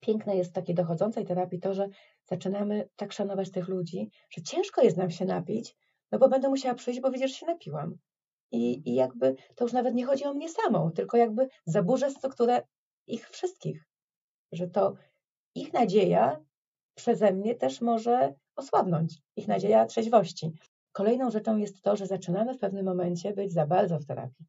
piękne 0.00 0.36
jest 0.36 0.50
w 0.50 0.54
takiej 0.54 0.74
dochodzącej 0.74 1.24
terapii 1.24 1.60
to, 1.60 1.74
że 1.74 1.88
zaczynamy 2.24 2.88
tak 2.96 3.12
szanować 3.12 3.50
tych 3.50 3.68
ludzi, 3.68 4.10
że 4.30 4.42
ciężko 4.42 4.82
jest 4.82 4.96
nam 4.96 5.10
się 5.10 5.24
napić, 5.24 5.76
no 6.12 6.18
bo 6.18 6.28
będę 6.28 6.48
musiała 6.48 6.74
przyjść, 6.74 7.00
bo 7.00 7.10
widzisz, 7.10 7.32
się 7.32 7.46
napiłam. 7.46 7.96
I, 8.52 8.90
I 8.90 8.94
jakby 8.94 9.34
to 9.54 9.64
już 9.64 9.72
nawet 9.72 9.94
nie 9.94 10.06
chodzi 10.06 10.24
o 10.24 10.34
mnie 10.34 10.48
samą, 10.48 10.90
tylko 10.90 11.16
jakby 11.16 11.48
zaburzę 11.64 12.10
strukturę 12.10 12.62
ich 13.06 13.28
wszystkich, 13.28 13.84
że 14.52 14.68
to 14.68 14.94
ich 15.54 15.72
nadzieja 15.72 16.40
przeze 16.94 17.32
mnie 17.32 17.54
też 17.54 17.80
może 17.80 18.34
osłabnąć, 18.56 19.18
ich 19.36 19.48
nadzieja 19.48 19.86
trzeźwości. 19.86 20.52
Kolejną 20.92 21.30
rzeczą 21.30 21.56
jest 21.56 21.82
to, 21.82 21.96
że 21.96 22.06
zaczynamy 22.06 22.54
w 22.54 22.58
pewnym 22.58 22.84
momencie 22.84 23.32
być 23.32 23.52
za 23.52 23.66
bardzo 23.66 23.98
w 23.98 24.06
terapii. 24.06 24.46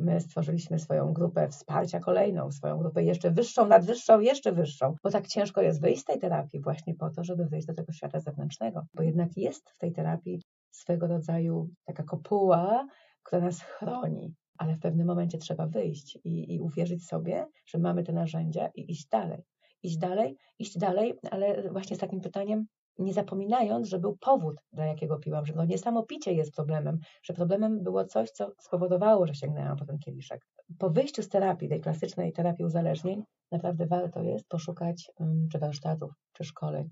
My 0.00 0.20
stworzyliśmy 0.20 0.78
swoją 0.78 1.12
grupę 1.12 1.48
wsparcia 1.48 2.00
kolejną, 2.00 2.50
swoją 2.50 2.78
grupę 2.78 3.02
jeszcze 3.02 3.30
wyższą, 3.30 3.66
nadwyższą, 3.66 4.20
jeszcze 4.20 4.52
wyższą, 4.52 4.94
bo 5.02 5.10
tak 5.10 5.26
ciężko 5.26 5.62
jest 5.62 5.80
wyjść 5.80 6.02
z 6.02 6.04
tej 6.04 6.18
terapii 6.18 6.60
właśnie 6.60 6.94
po 6.94 7.10
to, 7.10 7.24
żeby 7.24 7.44
wyjść 7.44 7.66
do 7.66 7.74
tego 7.74 7.92
świata 7.92 8.20
zewnętrznego, 8.20 8.86
bo 8.94 9.02
jednak 9.02 9.36
jest 9.36 9.70
w 9.70 9.78
tej 9.78 9.92
terapii 9.92 10.42
swego 10.70 11.06
rodzaju 11.06 11.68
taka 11.84 12.02
kopuła, 12.02 12.86
która 13.22 13.42
nas 13.42 13.62
chroni, 13.62 14.34
ale 14.58 14.74
w 14.74 14.80
pewnym 14.80 15.06
momencie 15.06 15.38
trzeba 15.38 15.66
wyjść 15.66 16.18
i, 16.24 16.54
i 16.54 16.60
uwierzyć 16.60 17.06
sobie, 17.06 17.46
że 17.66 17.78
mamy 17.78 18.02
te 18.02 18.12
narzędzia 18.12 18.70
i 18.74 18.92
iść 18.92 19.08
dalej. 19.08 19.42
Iść 19.82 19.98
dalej, 19.98 20.36
iść 20.58 20.78
dalej, 20.78 21.14
ale 21.30 21.70
właśnie 21.70 21.96
z 21.96 21.98
takim 21.98 22.20
pytaniem, 22.20 22.66
nie 23.00 23.12
zapominając, 23.12 23.88
że 23.88 23.98
był 23.98 24.16
powód, 24.16 24.56
dla 24.72 24.86
jakiego 24.86 25.18
piłam, 25.18 25.46
że 25.46 25.52
no 25.56 25.64
nie 25.64 25.78
samo 25.78 26.02
picie 26.02 26.32
jest 26.32 26.54
problemem, 26.54 26.98
że 27.22 27.34
problemem 27.34 27.82
było 27.82 28.04
coś, 28.04 28.30
co 28.30 28.52
spowodowało, 28.58 29.26
że 29.26 29.34
sięgnęłam 29.34 29.76
po 29.76 29.84
ten 29.84 29.98
kieliszek. 29.98 30.46
Po 30.78 30.90
wyjściu 30.90 31.22
z 31.22 31.28
terapii, 31.28 31.68
tej 31.68 31.80
klasycznej 31.80 32.32
terapii 32.32 32.64
uzależnień, 32.64 33.24
naprawdę 33.52 33.86
warto 33.86 34.22
jest 34.22 34.48
poszukać 34.48 35.10
czy 35.52 35.58
warsztatów, 35.58 36.12
czy 36.32 36.44
szkoleń, 36.44 36.90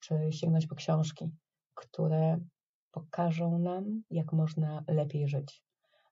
czy 0.00 0.14
sięgnąć 0.30 0.66
po 0.66 0.74
książki, 0.74 1.30
które 1.74 2.38
pokażą 2.90 3.58
nam, 3.58 4.02
jak 4.10 4.32
można 4.32 4.84
lepiej 4.88 5.28
żyć. 5.28 5.62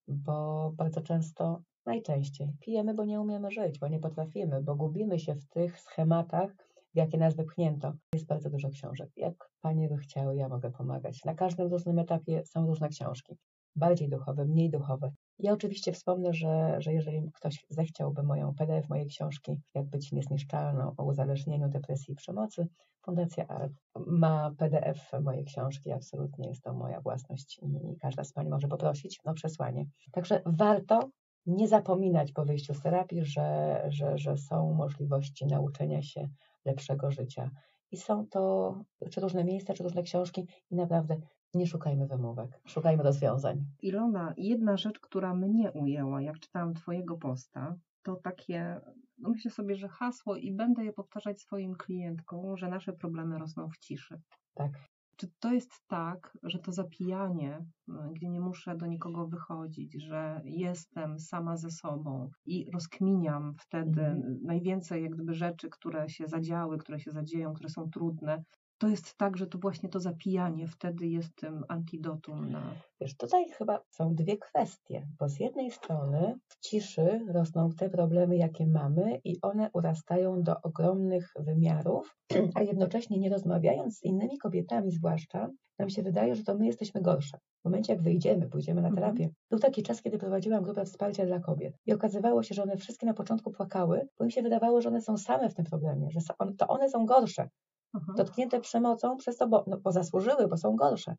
Bo 0.09 0.71
bardzo 0.77 1.01
często, 1.01 1.63
najczęściej, 1.87 2.53
pijemy, 2.61 2.95
bo 2.95 3.05
nie 3.05 3.21
umiemy 3.21 3.51
żyć, 3.51 3.79
bo 3.79 3.89
nie 3.89 4.01
potrafimy, 4.01 4.63
bo 4.63 4.75
gubimy 4.75 5.19
się 5.19 5.35
w 5.35 5.49
tych 5.49 5.81
schematach, 5.81 6.66
jakie 6.97 7.19
nas 7.19 7.37
wypchnięto. 7.37 7.93
Jest 8.15 8.27
bardzo 8.27 8.51
dużo 8.51 8.71
książek. 8.71 9.11
Jak 9.17 9.51
Panie 9.61 9.89
by 9.89 9.97
chciały, 9.97 10.37
ja 10.37 10.49
mogę 10.49 10.71
pomagać. 10.71 11.25
Na 11.25 11.35
każdym 11.35 11.69
różnym 11.71 11.99
etapie 11.99 12.43
są 12.45 12.67
różne 12.67 12.89
książki. 12.89 13.37
Bardziej 13.77 14.09
duchowe, 14.09 14.45
mniej 14.45 14.71
duchowe. 14.71 15.13
Ja 15.39 15.53
oczywiście 15.53 15.93
wspomnę, 15.93 16.35
że, 16.35 16.77
że 16.79 16.93
jeżeli 16.93 17.31
ktoś 17.33 17.67
zechciałby 17.69 18.23
moją 18.23 18.55
PDF 18.55 18.89
mojej 18.89 19.07
książki, 19.07 19.57
jak 19.75 19.87
być 19.87 20.13
niezniszczalną 20.13 20.95
o 20.97 21.05
uzależnieniu, 21.05 21.69
depresji 21.69 22.13
i 22.13 22.17
przemocy, 22.17 22.69
Fundacja 23.07 23.47
ART 23.49 23.73
ma 24.07 24.51
PDF 24.59 25.13
mojej 25.21 25.45
książki. 25.45 25.93
Absolutnie 25.93 26.49
jest 26.49 26.63
to 26.63 26.73
moja 26.73 27.01
własność 27.01 27.59
i 27.63 27.97
każda 28.01 28.25
z 28.25 28.33
Pani 28.33 28.51
może 28.51 28.69
poprosić 28.69 29.21
o 29.25 29.35
przesłanie. 29.35 29.87
Także 30.13 30.43
warto 30.47 31.09
nie 31.47 31.69
zapominać 31.69 32.33
po 32.33 32.45
wyjściu 32.45 32.75
z 32.75 32.83
terapii, 32.83 33.25
że, 33.25 33.83
że, 33.89 34.19
że 34.19 34.37
są 34.37 34.75
możliwości 34.75 35.47
nauczenia 35.47 36.03
się 36.03 36.29
lepszego 36.67 37.11
życia. 37.11 37.51
I 37.91 37.97
są 37.97 38.27
to 38.27 38.75
czy 39.11 39.21
różne 39.21 39.45
miejsca, 39.45 39.75
czy 39.75 39.83
różne 39.83 40.03
książki 40.03 40.47
i 40.71 40.77
naprawdę 40.77 41.17
nie 41.55 41.67
szukajmy 41.67 42.07
wymówek, 42.07 42.61
szukajmy 42.67 43.03
rozwiązań. 43.03 43.65
Ilona, 43.83 44.35
jedna 44.37 44.77
rzecz, 44.77 45.01
która 45.01 45.35
mnie 45.35 45.73
ujęła, 45.73 46.23
jak 46.23 46.39
czytałam 46.39 46.75
Twojego 46.75 47.17
posta, 47.17 47.77
to 48.03 48.17
takie, 48.17 48.81
no 49.19 49.29
myślę 49.31 49.51
sobie, 49.51 49.77
że 49.77 49.89
hasło 49.89 50.37
i 50.37 50.53
będę 50.53 50.85
je 50.85 50.93
powtarzać 50.93 51.41
swoim 51.41 51.75
klientkom, 51.75 52.57
że 52.57 52.69
nasze 52.69 52.93
problemy 52.93 53.39
rosną 53.39 53.69
w 53.69 53.79
ciszy. 53.79 54.21
Tak. 54.55 54.73
Czy 55.17 55.29
to 55.41 55.53
jest 55.53 55.71
tak, 55.87 56.39
że 56.43 56.59
to 56.59 56.73
zapijanie, 56.73 57.67
gdzie 58.13 58.29
nie 58.29 58.41
muszę 58.41 58.77
do 58.77 58.87
nikogo 58.87 59.27
wychodzić, 59.27 60.03
że 60.03 60.41
jestem 60.45 61.19
sama 61.19 61.57
ze 61.57 61.71
sobą 61.71 62.31
i 62.47 62.71
rozkminiam 62.71 63.55
wtedy 63.61 64.01
Mhm. 64.03 64.39
najwięcej 64.43 65.03
jak 65.03 65.13
gdyby 65.13 65.35
rzeczy, 65.35 65.69
które 65.71 66.09
się 66.09 66.27
zadziały, 66.27 66.79
które 66.79 67.01
się 67.01 67.11
zadzieją, 67.13 67.53
które 67.55 67.69
są 67.69 67.91
trudne, 67.91 68.43
to 68.79 68.89
jest 68.89 69.17
tak, 69.17 69.37
że 69.37 69.47
to 69.47 69.59
właśnie 69.59 69.89
to 69.89 70.01
zapijanie 70.01 70.67
wtedy 70.69 71.07
jest 71.07 71.37
tym 71.37 71.65
antidotum 71.69 72.51
na... 72.51 72.75
Wiesz, 73.01 73.17
tutaj 73.17 73.49
chyba 73.51 73.81
są 73.91 74.15
dwie 74.15 74.37
kwestie, 74.39 75.07
bo 75.19 75.29
z 75.29 75.41
jednej 75.41 75.71
strony 75.71 76.39
w 76.49 76.61
ciszy 76.61 77.21
rosną 77.29 77.71
te 77.73 77.91
problemy, 77.91 78.37
jakie 78.37 78.67
mamy, 78.67 79.21
i 79.25 79.41
one 79.43 79.71
urastają 79.73 80.43
do 80.43 80.55
ogromnych 80.63 81.33
wymiarów, 81.39 82.17
a 82.55 82.63
jednocześnie 82.63 83.19
nie 83.19 83.31
rozmawiając 83.31 83.99
z 83.99 84.03
innymi 84.03 84.39
kobietami, 84.39 84.91
zwłaszcza, 84.91 85.49
nam 85.79 85.91
się 85.91 86.03
wydaje, 86.03 86.35
że 86.35 86.45
to 86.45 86.55
my 86.55 86.67
jesteśmy 86.67 87.03
gorsze. 87.03 87.39
W 87.61 87.65
momencie, 87.65 87.93
jak 87.93 88.03
wyjdziemy, 88.03 88.49
pójdziemy 88.49 88.83
na 88.83 88.89
Mhm. 88.89 89.05
terapię. 89.05 89.35
Był 89.51 89.59
taki 89.59 89.83
czas, 89.83 90.03
kiedy 90.03 90.19
prowadziłam 90.19 90.65
grupę 90.65 90.85
wsparcia 90.85 91.27
dla 91.27 91.41
kobiet 91.41 91.75
i 91.87 91.93
okazywało 91.93 92.43
się, 92.43 92.55
że 92.55 92.63
one 92.63 92.77
wszystkie 92.77 93.07
na 93.07 93.15
początku 93.15 93.51
płakały, 93.51 94.09
bo 94.19 94.25
im 94.25 94.31
się 94.31 94.43
wydawało, 94.43 94.81
że 94.81 94.89
one 94.89 95.01
są 95.01 95.17
same 95.17 95.51
w 95.51 95.55
tym 95.55 95.65
problemie, 95.65 96.11
że 96.11 96.21
to 96.59 96.69
one 96.69 96.89
są 96.89 97.07
gorsze 97.07 97.49
Mhm. 97.95 98.17
dotknięte 98.17 98.61
przemocą 98.61 99.17
przez 99.17 99.37
to, 99.37 99.49
bo, 99.49 99.65
no, 99.67 99.77
bo 99.77 99.93
zasłużyły, 99.93 100.49
bo 100.49 100.57
są 100.57 100.77
gorsze. 100.77 101.17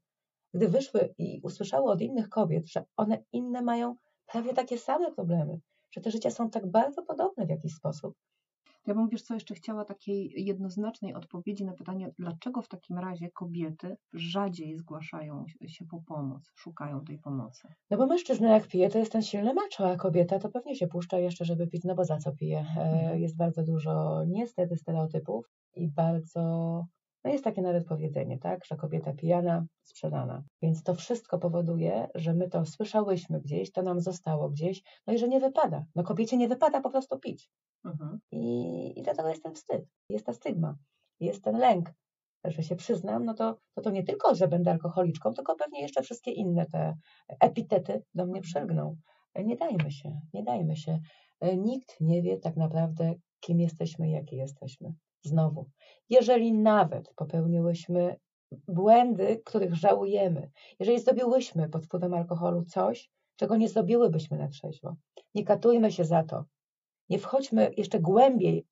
Gdy 0.54 0.68
wyszły 0.68 1.14
i 1.18 1.42
usłyszały 1.44 1.92
od 1.92 2.02
innych 2.02 2.30
kobiet, 2.30 2.68
że 2.68 2.86
one 2.98 3.24
inne 3.32 3.62
mają 3.62 3.96
prawie 4.26 4.54
takie 4.54 4.78
same 4.78 5.12
problemy, 5.12 5.60
że 5.92 6.02
te 6.02 6.12
życia 6.12 6.32
są 6.32 6.50
tak 6.50 6.72
bardzo 6.72 7.04
podobne 7.04 7.46
w 7.46 7.50
jakiś 7.50 7.74
sposób. 7.74 8.16
Ja 8.88 8.96
bym, 8.96 9.10
wiesz 9.10 9.22
co, 9.22 9.34
jeszcze 9.34 9.56
chciała 9.56 9.86
takiej 9.86 10.46
jednoznacznej 10.46 11.14
odpowiedzi 11.14 11.66
na 11.66 11.74
pytanie, 11.74 12.12
dlaczego 12.20 12.62
w 12.62 12.68
takim 12.68 12.98
razie 12.98 13.32
kobiety 13.32 13.98
rzadziej 14.14 14.78
zgłaszają 14.78 15.46
się 15.68 15.86
po 15.86 16.02
pomoc, 16.02 16.52
szukają 16.56 17.04
tej 17.06 17.20
pomocy. 17.20 17.68
No 17.90 17.98
bo 17.98 18.08
mężczyzna 18.08 18.54
jak 18.54 18.68
pije, 18.68 18.90
to 18.90 19.00
jest 19.00 19.12
ten 19.12 19.22
silny 19.22 19.54
macho, 19.54 19.92
a 19.92 19.96
kobieta 19.96 20.40
to 20.40 20.50
pewnie 20.50 20.76
się 20.76 20.88
puszcza 20.88 21.20
jeszcze, 21.20 21.46
żeby 21.46 21.68
pić, 21.68 21.84
no 21.84 21.96
bo 21.96 22.06
za 22.06 22.18
co 22.18 22.32
pije? 22.36 22.66
E, 22.78 22.88
Mhm. 22.92 23.18
Jest 23.20 23.38
bardzo 23.38 23.64
dużo 23.64 24.24
niestety 24.28 24.76
stereotypów 24.78 25.52
i 25.76 25.88
bardzo, 25.88 26.42
no 27.24 27.32
jest 27.32 27.44
takie 27.44 27.62
nawet 27.62 27.88
powiedzenie, 27.88 28.40
tak, 28.40 28.66
że 28.66 28.76
kobieta 28.76 29.14
pijana, 29.14 29.66
sprzedana. 29.84 30.44
Więc 30.62 30.84
to 30.84 30.96
wszystko 30.96 31.40
powoduje, 31.40 32.08
że 32.16 32.34
my 32.34 32.50
to 32.50 32.66
słyszałyśmy 32.66 33.42
gdzieś, 33.42 33.72
to 33.72 33.82
nam 33.82 34.02
zostało 34.02 34.50
gdzieś, 34.50 34.84
no 35.08 35.14
i 35.14 35.18
że 35.18 35.28
nie 35.28 35.40
wypada. 35.40 35.86
No 35.96 36.04
kobiecie 36.04 36.38
nie 36.38 36.48
wypada 36.48 36.82
po 36.82 36.90
prostu 36.90 37.20
pić. 37.20 37.50
Mhm. 37.86 38.20
I, 38.32 39.00
i 39.00 39.04
dlatego 39.04 39.30
jest 39.30 39.44
ten 39.44 39.54
wstyd, 39.54 39.86
jest 40.10 40.26
ta 40.26 40.34
stygma, 40.34 40.76
jest 41.20 41.44
ten 41.44 41.58
lęk, 41.58 41.94
że 42.46 42.64
się 42.64 42.76
przyznam, 42.76 43.26
no 43.26 43.34
to, 43.34 43.58
to 43.76 43.82
to 43.82 43.90
nie 43.90 44.04
tylko, 44.04 44.36
że 44.36 44.48
będę 44.48 44.72
alkoholiczką, 44.72 45.34
tylko 45.34 45.56
pewnie 45.56 45.82
jeszcze 45.82 46.02
wszystkie 46.02 46.32
inne 46.32 46.66
te 46.66 46.96
epitety 47.40 48.04
do 48.14 48.26
mnie 48.26 48.42
przylgną. 48.42 48.96
Nie 49.46 49.56
dajmy 49.56 49.92
się, 49.92 50.20
nie 50.34 50.44
dajmy 50.44 50.76
się. 50.76 51.00
E, 51.40 51.58
Nikt 51.58 52.02
nie 52.02 52.22
wie 52.22 52.38
tak 52.38 52.56
naprawdę, 52.56 53.14
kim 53.40 53.60
jesteśmy 53.60 54.08
i 54.10 54.12
jakie 54.12 54.36
jesteśmy. 54.36 54.94
Znowu, 55.24 55.70
jeżeli 56.10 56.54
nawet 56.54 57.14
popełniłyśmy 57.16 58.16
błędy, 58.68 59.42
których 59.46 59.76
żałujemy, 59.76 60.50
jeżeli 60.80 61.00
zrobiłyśmy 61.00 61.70
pod 61.70 61.86
wpływem 61.86 62.14
alkoholu 62.14 62.64
coś, 62.66 63.10
czego 63.36 63.58
nie 63.58 63.70
zrobiłybyśmy 63.70 64.38
na 64.38 64.48
trzeźwo, 64.48 64.96
nie 65.36 65.44
katujmy 65.44 65.92
się 65.92 66.06
za 66.06 66.24
to. 66.24 66.46
Nie 67.10 67.20
wchodźmy 67.20 67.72
jeszcze 67.78 68.00
głębiej 68.00 68.66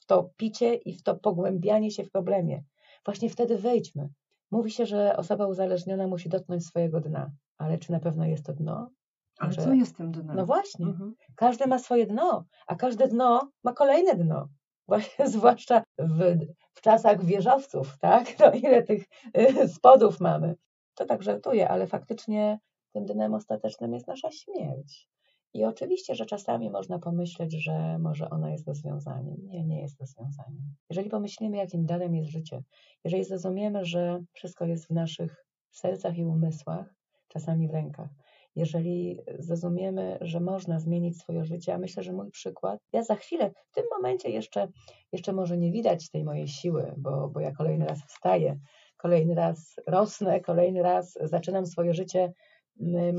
w 0.00 0.06
to 0.06 0.30
picie 0.36 0.74
i 0.74 0.92
w 0.94 1.02
to 1.02 1.14
pogłębianie 1.16 1.90
się 1.90 2.04
w 2.04 2.10
problemie. 2.10 2.62
Właśnie 3.04 3.30
wtedy 3.30 3.58
wejdźmy. 3.58 4.08
Mówi 4.50 4.70
się, 4.70 4.86
że 4.86 5.16
osoba 5.16 5.46
uzależniona 5.46 6.06
musi 6.06 6.28
dotknąć 6.28 6.66
swojego 6.66 7.00
dna, 7.00 7.30
ale 7.58 7.78
czy 7.78 7.92
na 7.92 8.00
pewno 8.00 8.26
jest 8.26 8.46
to 8.46 8.52
dno? 8.52 8.90
Ale 9.38 9.52
Że- 9.52 9.62
co 9.62 9.72
jest 9.74 9.96
tym 9.96 10.12
dnem? 10.12 10.36
No 10.36 10.46
właśnie, 10.46 10.86
Mhm. 10.86 11.14
każdy 11.36 11.66
ma 11.66 11.78
swoje 11.78 12.06
dno, 12.06 12.44
a 12.66 12.74
każde 12.74 13.08
dno 13.08 13.50
ma 13.64 13.72
kolejne 13.72 14.14
dno. 14.14 14.48
Właśnie, 14.88 15.28
zwłaszcza 15.36 15.82
w, 15.98 16.38
w 16.74 16.80
czasach 16.80 17.24
wieżowców, 17.24 17.98
tak? 17.98 18.26
No 18.40 18.52
ile 18.52 18.82
tych 18.82 19.04
y, 19.38 19.68
spodów 19.68 20.20
mamy. 20.20 20.54
To 20.94 21.04
tak 21.04 21.22
żartuję, 21.22 21.68
ale 21.68 21.86
faktycznie 21.86 22.58
tym 22.92 23.06
dnem 23.06 23.34
ostatecznym 23.34 23.94
jest 23.94 24.06
nasza 24.06 24.30
śmierć. 24.30 25.08
I 25.54 25.64
oczywiście, 25.64 26.14
że 26.14 26.26
czasami 26.26 26.70
można 26.70 26.98
pomyśleć, 26.98 27.52
że 27.52 27.98
może 27.98 28.30
ona 28.30 28.50
jest 28.50 28.68
rozwiązaniem. 28.68 29.36
Nie, 29.46 29.64
nie 29.64 29.80
jest 29.80 30.00
rozwiązaniem. 30.00 30.74
Jeżeli 30.90 31.10
pomyślimy, 31.10 31.56
jakim 31.56 31.86
darem 31.86 32.14
jest 32.14 32.30
życie, 32.30 32.62
jeżeli 33.04 33.24
zrozumiemy, 33.24 33.84
że 33.84 34.22
wszystko 34.32 34.66
jest 34.66 34.86
w 34.86 34.90
naszych 34.90 35.46
sercach 35.70 36.18
i 36.18 36.24
umysłach, 36.24 36.94
czasami 37.28 37.68
w 37.68 37.70
rękach, 37.70 38.08
jeżeli 38.56 39.18
zrozumiemy, 39.38 40.18
że 40.20 40.40
można 40.40 40.80
zmienić 40.80 41.18
swoje 41.18 41.44
życie, 41.44 41.74
a 41.74 41.78
myślę, 41.78 42.02
że 42.02 42.12
mój 42.12 42.30
przykład, 42.30 42.80
ja 42.92 43.02
za 43.02 43.14
chwilę, 43.14 43.50
w 43.50 43.74
tym 43.74 43.84
momencie 43.96 44.30
jeszcze, 44.30 44.68
jeszcze 45.12 45.32
może 45.32 45.58
nie 45.58 45.72
widać 45.72 46.10
tej 46.10 46.24
mojej 46.24 46.48
siły, 46.48 46.94
bo, 46.96 47.28
bo 47.28 47.40
ja 47.40 47.52
kolejny 47.52 47.86
raz 47.86 47.98
wstaję, 48.08 48.58
kolejny 48.96 49.34
raz 49.34 49.76
rosnę, 49.86 50.40
kolejny 50.40 50.82
raz 50.82 51.18
zaczynam 51.22 51.66
swoje 51.66 51.94
życie, 51.94 52.32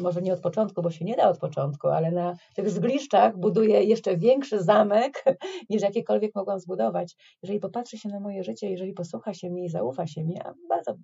może 0.01 0.21
nie 0.21 0.33
od 0.33 0.41
początku, 0.41 0.81
bo 0.81 0.91
się 0.91 1.05
nie 1.05 1.15
da 1.15 1.29
od 1.29 1.39
początku, 1.39 1.87
ale 1.87 2.11
na 2.11 2.35
tych 2.55 2.69
zgliszczach 2.69 3.37
buduję 3.37 3.83
jeszcze 3.83 4.17
większy 4.17 4.63
zamek, 4.63 5.23
niż 5.69 5.81
jakiekolwiek 5.81 6.35
mogłam 6.35 6.59
zbudować. 6.59 7.15
Jeżeli 7.43 7.59
popatrzy 7.59 7.97
się 7.97 8.09
na 8.09 8.19
moje 8.19 8.43
życie, 8.43 8.69
jeżeli 8.69 8.93
posłucha 8.93 9.33
się 9.33 9.49
mnie 9.49 9.65
i 9.65 9.69
zaufa 9.69 10.07
się 10.07 10.23
mi, 10.23 10.39
a 10.41 10.53
bardzo 10.69 10.95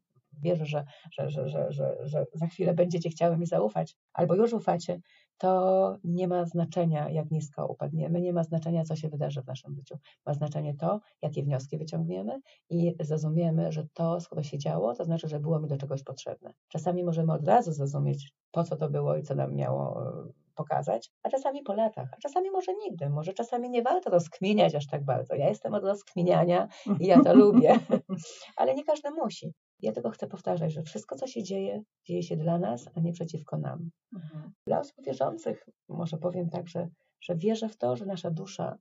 wierzę, 0.41 0.65
że, 0.65 0.85
że, 1.11 1.29
że, 1.29 1.49
że, 1.49 1.71
że, 1.71 1.95
że 2.03 2.25
za 2.33 2.47
chwilę 2.47 2.73
będziecie 2.73 3.09
chciały 3.09 3.37
mi 3.37 3.45
zaufać, 3.45 3.95
albo 4.13 4.35
już 4.35 4.53
ufacie, 4.53 4.99
to 5.37 5.97
nie 6.03 6.27
ma 6.27 6.45
znaczenia, 6.45 7.09
jak 7.09 7.31
nisko 7.31 7.67
upadniemy, 7.67 8.21
nie 8.21 8.33
ma 8.33 8.43
znaczenia, 8.43 8.83
co 8.83 8.95
się 8.95 9.09
wydarzy 9.09 9.41
w 9.41 9.47
naszym 9.47 9.75
życiu. 9.75 9.97
Ma 10.25 10.33
znaczenie 10.33 10.73
to, 10.75 10.99
jakie 11.21 11.43
wnioski 11.43 11.77
wyciągniemy 11.77 12.39
i 12.69 12.95
zrozumiemy, 12.99 13.71
że 13.71 13.87
to, 13.93 14.19
skoro 14.19 14.43
się 14.43 14.57
działo, 14.57 14.95
to 14.95 15.05
znaczy, 15.05 15.27
że 15.27 15.39
było 15.39 15.59
mi 15.59 15.67
do 15.67 15.77
czegoś 15.77 16.03
potrzebne. 16.03 16.53
Czasami 16.67 17.03
możemy 17.03 17.33
od 17.33 17.47
razu 17.47 17.71
zrozumieć, 17.71 18.33
po 18.51 18.63
co 18.63 18.75
to 18.75 18.89
było 18.89 19.17
i 19.17 19.23
co 19.23 19.35
nam 19.35 19.55
miało 19.55 20.07
e, 20.07 20.43
pokazać, 20.55 21.11
a 21.23 21.29
czasami 21.29 21.63
po 21.63 21.73
latach, 21.73 22.09
a 22.17 22.17
czasami 22.17 22.51
może 22.51 22.71
nigdy, 22.75 23.09
może 23.09 23.33
czasami 23.33 23.69
nie 23.69 23.81
warto 23.81 24.09
rozkminiać 24.09 24.75
aż 24.75 24.87
tak 24.87 25.03
bardzo. 25.05 25.35
Ja 25.35 25.49
jestem 25.49 25.73
od 25.73 25.83
rozkminiania 25.83 26.67
i 26.99 27.05
ja 27.05 27.23
to 27.23 27.35
lubię, 27.43 27.79
ale 28.57 28.75
nie 28.75 28.83
każdy 28.83 29.11
musi. 29.11 29.53
Ja 29.83 29.91
tylko 29.91 30.09
chcę 30.09 30.27
powtarzać, 30.27 30.73
że 30.73 30.83
wszystko, 30.83 31.15
co 31.15 31.27
się 31.27 31.43
dzieje, 31.43 31.83
dzieje 32.05 32.23
się 32.23 32.37
dla 32.37 32.59
nas, 32.59 32.89
a 32.95 32.99
nie 32.99 33.13
przeciwko 33.13 33.57
nam. 33.57 33.89
Mhm. 34.15 34.51
Dla 34.67 34.79
osób 34.79 34.95
wierzących, 35.05 35.69
może 35.89 36.17
powiem 36.17 36.49
tak, 36.49 36.67
że, 36.67 36.89
że 37.21 37.35
wierzę 37.35 37.69
w 37.69 37.77
to, 37.77 37.95
że 37.95 38.05
nasza 38.05 38.31
dusza 38.31 38.77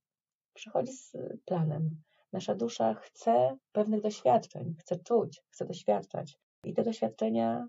przychodzi 0.54 0.92
z 0.92 1.12
planem. 1.44 2.02
Nasza 2.32 2.54
dusza 2.54 2.94
chce 2.94 3.56
pewnych 3.72 4.00
doświadczeń, 4.00 4.74
chce 4.78 4.96
czuć, 4.98 5.42
chce 5.48 5.64
doświadczać. 5.64 6.38
I 6.64 6.74
te 6.74 6.82
doświadczenia 6.82 7.66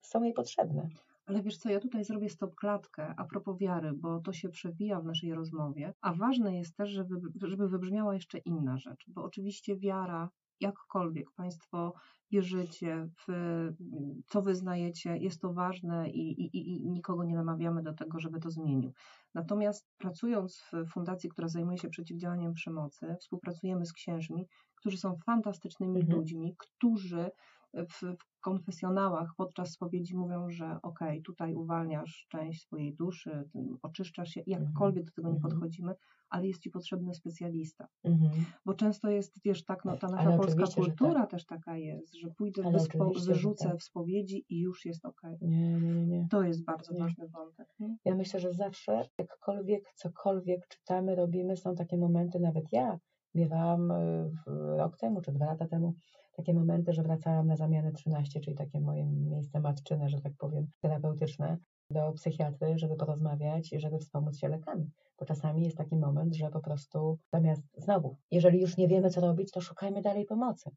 są 0.00 0.22
jej 0.22 0.32
potrzebne. 0.32 0.88
Ale 1.26 1.42
wiesz 1.42 1.56
co, 1.58 1.70
ja 1.70 1.80
tutaj 1.80 2.04
zrobię 2.04 2.28
stop 2.30 2.54
klatkę 2.54 3.14
a 3.16 3.24
propos 3.24 3.58
wiary, 3.58 3.92
bo 3.92 4.20
to 4.20 4.32
się 4.32 4.48
przewija 4.48 5.00
w 5.00 5.04
naszej 5.04 5.34
rozmowie, 5.34 5.94
a 6.00 6.14
ważne 6.14 6.56
jest 6.56 6.76
też, 6.76 6.90
żeby, 6.90 7.14
żeby 7.42 7.68
wybrzmiała 7.68 8.14
jeszcze 8.14 8.38
inna 8.38 8.76
rzecz, 8.78 9.04
bo 9.08 9.24
oczywiście 9.24 9.76
wiara, 9.76 10.30
jakkolwiek 10.60 11.30
Państwo 11.36 11.92
wierzycie, 12.30 13.08
w 13.28 13.32
co 14.26 14.42
wyznajecie, 14.42 15.16
jest 15.16 15.40
to 15.40 15.52
ważne 15.52 16.10
i, 16.10 16.42
i, 16.42 16.58
i- 16.58 16.86
nikogo 16.86 17.24
nie 17.24 17.34
namawiamy 17.34 17.82
do 17.82 17.94
tego, 17.94 18.20
żeby 18.20 18.40
to 18.40 18.50
zmienił. 18.50 18.92
Natomiast 19.34 19.88
pracując 19.98 20.64
w 20.72 20.92
fundacji, 20.92 21.30
która 21.30 21.48
zajmuje 21.48 21.78
się 21.78 21.88
przeciwdziałaniem 21.88 22.52
przemocy, 22.52 23.16
współpracujemy 23.20 23.86
z 23.86 23.92
księżmi, 23.92 24.46
którzy 24.74 24.96
są 24.98 25.16
fantastycznymi 25.26 26.00
Mhm. 26.00 26.18
ludźmi, 26.18 26.54
którzy 26.58 27.30
w, 27.74 28.16
konfesjonałach 28.42 29.32
podczas 29.36 29.70
spowiedzi 29.70 30.16
mówią, 30.16 30.50
że 30.50 30.78
okej, 30.82 31.22
tutaj 31.22 31.54
uwalniasz 31.54 32.26
część 32.28 32.62
swojej 32.62 32.94
duszy, 32.94 33.48
oczyszczasz 33.82 34.28
się, 34.28 34.42
jakkolwiek 34.46 35.04
do 35.04 35.12
tego 35.12 35.28
nie 35.28 35.34
Mhm. 35.34 35.52
podchodzimy, 35.52 35.94
ale 36.30 36.46
jest 36.46 36.62
ci 36.62 36.70
potrzebny 36.70 37.14
specjalista. 37.14 37.88
Mhm. 38.04 38.44
Bo 38.66 38.74
często 38.74 39.10
jest, 39.10 39.40
wiesz, 39.44 39.64
tak, 39.64 39.84
no 39.84 39.96
ta 39.96 40.08
nasza 40.08 40.28
Ale 40.28 40.38
polska 40.38 40.66
że 40.66 40.72
kultura 40.72 41.26
też 41.26 41.46
taka 41.46 41.76
jest, 41.76 42.14
że 42.14 42.28
pójdę, 42.30 42.62
wyspo, 42.72 43.10
wyrzucę 43.26 43.68
tak. 43.68 43.78
w 43.78 43.82
spowiedzi 43.82 44.44
i 44.48 44.60
już 44.60 44.84
jest 44.84 45.04
okej. 45.04 45.38
Nie, 45.40 45.72
nie, 45.72 45.94
nie, 45.94 46.06
nie. 46.06 46.28
To 46.30 46.42
jest 46.42 46.64
bardzo 46.64 46.92
Nie. 46.92 47.00
ważny 47.00 47.28
wątek. 47.28 47.68
Nie? 47.80 47.96
Ja 48.04 48.14
myślę, 48.14 48.40
że 48.40 48.52
zawsze, 48.52 49.08
jakkolwiek, 49.18 49.92
cokolwiek 49.94 50.68
czytamy, 50.68 51.14
robimy, 51.14 51.56
są 51.56 51.74
takie 51.74 51.96
momenty, 51.96 52.40
nawet 52.40 52.72
ja 52.72 52.98
miewałam 53.34 53.90
y, 53.90 54.30
rok 54.76 54.96
temu 54.96 55.20
czy 55.20 55.32
dwa 55.32 55.46
lata 55.46 55.66
temu 55.66 55.94
takie 56.32 56.54
momenty, 56.54 56.92
że 56.92 57.02
wracałam 57.02 57.46
na 57.46 57.56
zamianę 57.56 57.92
13, 57.92 58.40
czyli 58.40 58.56
takie 58.56 58.80
moje 58.80 59.06
miejsce 59.06 59.60
matczyne, 59.60 60.08
że 60.08 60.20
tak 60.20 60.32
powiem, 60.38 60.66
terapeutyczne, 60.80 61.58
do 61.92 62.12
psychiatry, 62.12 62.78
żeby 62.78 62.96
porozmawiać 62.96 63.72
i 63.72 63.80
żeby 63.80 63.98
wspomóc 63.98 64.38
się 64.38 64.48
lekami. 64.48 64.90
Bo 65.18 65.24
czasami 65.24 65.64
jest 65.64 65.76
taki 65.76 65.96
moment, 65.96 66.34
że 66.34 66.50
po 66.50 66.60
prostu 66.60 67.18
zamiast 67.32 67.62
znowu, 67.76 68.16
jeżeli 68.30 68.60
już 68.60 68.76
nie 68.76 68.88
wiemy, 68.88 69.10
co 69.10 69.20
robić, 69.20 69.50
to 69.50 69.60
szukajmy 69.60 70.02
dalej 70.02 70.24
pomocy. 70.24 70.70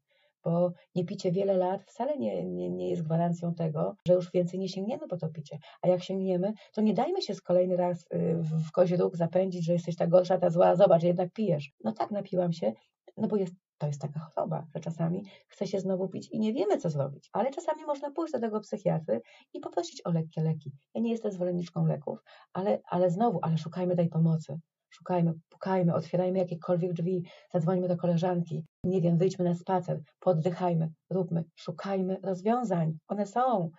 Bo 0.44 0.72
nie 0.94 1.04
picie 1.04 1.32
wiele 1.32 1.56
lat 1.56 1.82
wcale 1.82 2.18
nie, 2.18 2.44
nie, 2.44 2.70
nie 2.70 2.90
jest 2.90 3.02
gwarancją 3.02 3.54
tego, 3.54 3.96
że 4.08 4.14
już 4.14 4.32
więcej 4.32 4.60
nie 4.60 4.68
sięgniemy 4.68 5.08
po 5.08 5.16
to 5.16 5.28
picie. 5.28 5.58
A 5.82 5.88
jak 5.88 6.02
sięgniemy, 6.02 6.52
to 6.72 6.80
nie 6.80 6.94
dajmy 6.94 7.22
się 7.22 7.34
z 7.34 7.40
kolejny 7.40 7.76
raz 7.76 8.02
y, 8.02 8.36
w 8.42 8.72
kozi 8.72 8.96
róg 8.96 9.16
zapędzić, 9.16 9.64
że 9.64 9.72
jesteś 9.72 9.96
ta 9.96 10.06
gorsza, 10.06 10.38
ta 10.38 10.50
zła, 10.50 10.76
zobacz, 10.76 11.02
jednak 11.02 11.32
pijesz. 11.32 11.72
No 11.84 11.92
tak, 11.92 12.10
napiłam 12.10 12.52
się, 12.52 12.72
no 13.16 13.28
bo 13.28 13.36
jest, 13.36 13.54
to 13.78 13.86
jest 13.86 14.00
taka 14.00 14.20
choroba, 14.20 14.66
że 14.74 14.80
czasami 14.80 15.24
chce 15.48 15.66
się 15.66 15.80
znowu 15.80 16.08
pić 16.08 16.28
i 16.32 16.38
nie 16.38 16.52
wiemy, 16.52 16.78
co 16.78 16.90
zrobić. 16.90 17.30
Ale 17.32 17.50
czasami 17.50 17.84
można 17.84 18.10
pójść 18.10 18.32
do 18.32 18.40
tego 18.40 18.60
psychiatry 18.60 19.20
i 19.54 19.60
poprosić 19.60 20.06
o 20.06 20.10
lekkie 20.10 20.42
leki. 20.42 20.72
Ja 20.94 21.00
nie 21.00 21.10
jestem 21.10 21.32
zwolenniczką 21.32 21.86
leków, 21.86 22.18
ale, 22.52 22.80
ale 22.84 23.10
znowu, 23.10 23.38
ale 23.42 23.58
szukajmy 23.58 23.96
tej 23.96 24.08
pomocy. 24.08 24.60
Szukajmy, 24.90 25.34
pukajmy, 25.48 25.94
otwierajmy 25.94 26.38
jakiekolwiek 26.38 26.92
drzwi, 26.92 27.24
zadzwońmy 27.52 27.88
do 27.88 27.96
koleżanki, 27.96 28.64
nie 28.84 29.00
wiem, 29.00 29.18
wyjdźmy 29.18 29.44
na 29.44 29.54
spacer, 29.54 30.00
poddychajmy, 30.20 30.92
róbmy, 31.10 31.44
szukajmy 31.54 32.18
rozwiązań. 32.22 32.98
One 33.08 33.26
są. 33.26 33.70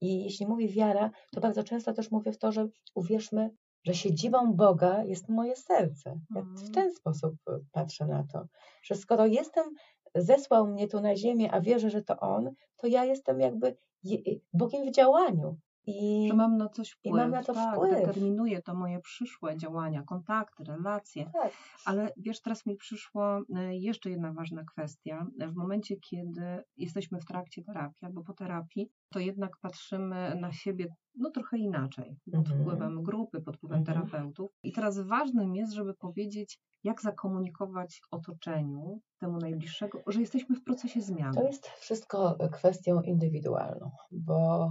I 0.00 0.24
jeśli 0.24 0.46
mówię 0.46 0.68
wiara, 0.68 1.10
to 1.32 1.40
bardzo 1.40 1.64
często 1.64 1.92
też 1.92 2.10
mówię 2.10 2.32
w 2.32 2.38
to, 2.38 2.52
że 2.52 2.68
uwierzmy, 2.94 3.50
że 3.86 3.94
siedzibą 3.94 4.52
Boga 4.52 5.04
jest 5.04 5.28
moje 5.28 5.56
serce. 5.56 6.18
Ja 6.34 6.42
w 6.42 6.46
Mhm. 6.46 6.72
ten 6.72 6.94
sposób 6.94 7.34
y, 7.48 7.52
patrzę 7.72 8.06
na 8.06 8.24
to, 8.32 8.46
że 8.82 8.94
skoro 8.94 9.26
jestem, 9.26 9.64
zesłał 10.14 10.66
mnie 10.66 10.88
tu 10.88 11.00
na 11.00 11.16
ziemię, 11.16 11.52
a 11.52 11.60
wierzę, 11.60 11.90
że 11.90 12.02
to 12.02 12.20
On, 12.20 12.50
to 12.76 12.86
ja 12.86 13.04
jestem 13.04 13.40
jakby 13.40 13.76
je- 14.04 14.18
Bogiem 14.52 14.86
w 14.86 14.90
działaniu. 14.90 15.56
I 15.86 16.28
Że 16.28 16.34
mam 16.34 16.56
na 16.56 16.68
coś 16.68 16.88
I 16.88 16.92
wpływ. 16.92 17.14
mam 17.14 17.30
na 17.30 17.42
to 17.42 17.54
tak, 17.54 17.74
wpływ. 17.76 17.90
determinuje 17.90 18.62
to 18.62 18.74
moje 18.74 19.00
przyszłe 19.00 19.56
działania, 19.56 20.02
kontakty, 20.02 20.64
relacje. 20.64 21.30
tak, 21.32 21.52
Ale 21.84 22.12
wiesz, 22.16 22.40
teraz 22.40 22.66
mi 22.66 22.76
przyszła 22.76 23.40
e, 23.56 23.76
jeszcze 23.76 24.10
jedna 24.10 24.32
ważna 24.32 24.64
kwestia. 24.64 25.26
W 25.48 25.54
momencie, 25.54 25.96
kiedy 25.96 26.62
jesteśmy 26.76 27.20
w 27.20 27.24
trakcie 27.24 27.62
terapii 27.62 28.06
albo 28.06 28.22
po 28.22 28.32
terapii, 28.32 28.90
to 29.08 29.18
jednak 29.20 29.56
patrzymy 29.60 30.34
na 30.40 30.52
siebie 30.52 30.86
no 31.18 31.30
trochę 31.30 31.58
inaczej, 31.58 32.16
pod 32.24 32.34
Mhm. 32.34 32.60
wpływem 32.60 33.02
grupy, 33.02 33.40
pod 33.40 33.56
wpływem 33.56 33.78
Mhm. 33.78 33.96
terapeutów. 34.08 34.50
I 34.62 34.72
teraz 34.72 35.00
ważnym 35.00 35.54
jest, 35.56 35.72
żeby 35.72 35.94
powiedzieć, 35.94 36.58
jak 36.84 37.00
zakomunikować 37.02 38.00
otoczeniu, 38.10 39.00
temu 39.18 39.38
najbliższego, 39.38 40.02
że 40.06 40.20
jesteśmy 40.20 40.56
w 40.56 40.64
procesie 40.64 41.00
zmiany. 41.00 41.34
To 41.34 41.42
jest 41.42 41.66
wszystko 41.66 42.36
kwestią 42.52 43.00
indywidualną, 43.02 43.90
bo 44.10 44.70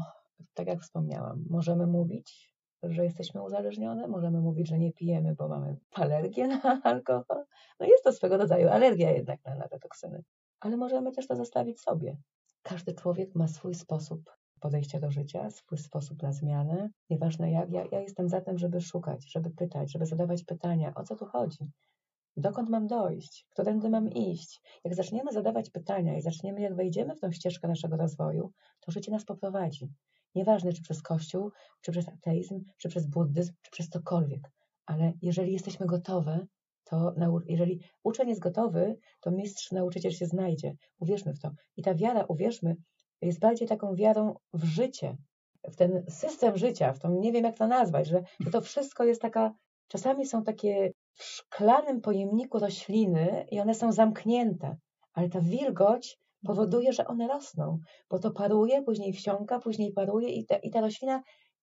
tak 0.53 0.67
jak 0.67 0.81
wspomniałam, 0.81 1.45
możemy 1.49 1.87
mówić, 1.87 2.55
że 2.83 3.03
jesteśmy 3.03 3.43
uzależnione, 3.43 4.07
możemy 4.07 4.41
mówić, 4.41 4.67
że 4.67 4.79
nie 4.79 4.93
pijemy, 4.93 5.35
bo 5.35 5.47
mamy 5.47 5.77
alergię 5.93 6.47
na 6.47 6.61
alkohol. 6.83 7.45
No 7.79 7.85
jest 7.85 8.03
to 8.03 8.11
swego 8.11 8.37
rodzaju 8.37 8.69
alergia 8.69 9.11
jednak 9.11 9.45
na, 9.45 9.55
na 9.55 9.67
te 9.67 9.79
toksyny, 9.79 10.23
ale 10.59 10.77
możemy 10.77 11.11
też 11.11 11.27
to 11.27 11.35
zostawić 11.35 11.81
sobie. 11.81 12.17
Każdy 12.61 12.93
człowiek 12.93 13.35
ma 13.35 13.47
swój 13.47 13.75
sposób 13.75 14.31
podejścia 14.59 14.99
do 14.99 15.11
życia, 15.11 15.49
swój 15.49 15.77
sposób 15.77 16.23
na 16.23 16.31
zmianę. 16.31 16.89
Nieważne 17.09 17.51
jak, 17.51 17.71
ja, 17.71 17.85
ja 17.91 17.99
jestem 17.99 18.29
za 18.29 18.41
tym, 18.41 18.57
żeby 18.57 18.81
szukać, 18.81 19.31
żeby 19.31 19.49
pytać, 19.49 19.91
żeby 19.91 20.05
zadawać 20.05 20.43
pytania, 20.43 20.93
o 20.95 21.03
co 21.03 21.15
tu 21.15 21.25
chodzi. 21.25 21.71
Dokąd 22.37 22.69
mam 22.69 22.87
dojść? 22.87 23.47
Którędy 23.49 23.89
mam 23.89 24.09
iść? 24.09 24.61
Jak 24.83 24.95
zaczniemy 24.95 25.31
zadawać 25.31 25.69
pytania 25.69 26.17
i 26.17 26.21
zaczniemy, 26.21 26.61
jak 26.61 26.75
wejdziemy 26.75 27.15
w 27.15 27.19
tą 27.19 27.31
ścieżkę 27.31 27.67
naszego 27.67 27.97
rozwoju, 27.97 28.51
to 28.79 28.91
życie 28.91 29.11
nas 29.11 29.25
poprowadzi. 29.25 29.89
Nieważne, 30.35 30.73
czy 30.73 30.81
przez 30.81 31.01
Kościół, 31.01 31.51
czy 31.81 31.91
przez 31.91 32.07
ateizm, 32.07 32.63
czy 32.77 32.89
przez 32.89 33.07
buddyzm, 33.07 33.53
czy 33.61 33.71
przez 33.71 33.89
cokolwiek. 33.89 34.51
Ale 34.85 35.13
jeżeli 35.21 35.53
jesteśmy 35.53 35.85
gotowe, 35.85 36.45
to 36.83 37.13
jeżeli 37.45 37.81
uczeń 38.03 38.29
jest 38.29 38.41
gotowy, 38.41 38.97
to 39.19 39.31
mistrz, 39.31 39.71
nauczyciel 39.71 40.11
się 40.11 40.25
znajdzie. 40.25 40.73
Uwierzmy 40.99 41.33
w 41.33 41.39
to. 41.39 41.51
I 41.77 41.83
ta 41.83 41.95
wiara, 41.95 42.25
uwierzmy, 42.27 42.75
jest 43.21 43.39
bardziej 43.39 43.67
taką 43.67 43.95
wiarą 43.95 44.35
w 44.53 44.63
życie, 44.63 45.17
w 45.63 45.75
ten 45.75 46.03
system 46.09 46.57
życia, 46.57 46.93
w 46.93 46.99
tą, 46.99 47.19
nie 47.19 47.31
wiem 47.31 47.43
jak 47.43 47.57
to 47.57 47.67
nazwać, 47.67 48.07
że, 48.07 48.23
że 48.39 48.51
to 48.51 48.61
wszystko 48.61 49.03
jest 49.03 49.21
taka, 49.21 49.53
czasami 49.87 50.25
są 50.25 50.43
takie 50.43 50.91
w 51.13 51.23
szklanym 51.23 52.01
pojemniku 52.01 52.59
rośliny 52.59 53.45
i 53.51 53.59
one 53.59 53.75
są 53.75 53.91
zamknięte, 53.91 54.77
ale 55.13 55.29
ta 55.29 55.41
wilgoć 55.41 56.19
powoduje, 56.45 56.93
że 56.93 57.07
one 57.07 57.27
rosną, 57.27 57.79
bo 58.09 58.19
to 58.19 58.31
paruje, 58.31 58.83
później 58.83 59.13
wsiąka, 59.13 59.59
później 59.59 59.91
paruje 59.91 60.29
i 60.29 60.45
ta, 60.45 60.57
i 60.57 60.69
ta 60.69 60.81
roślina 60.81 61.21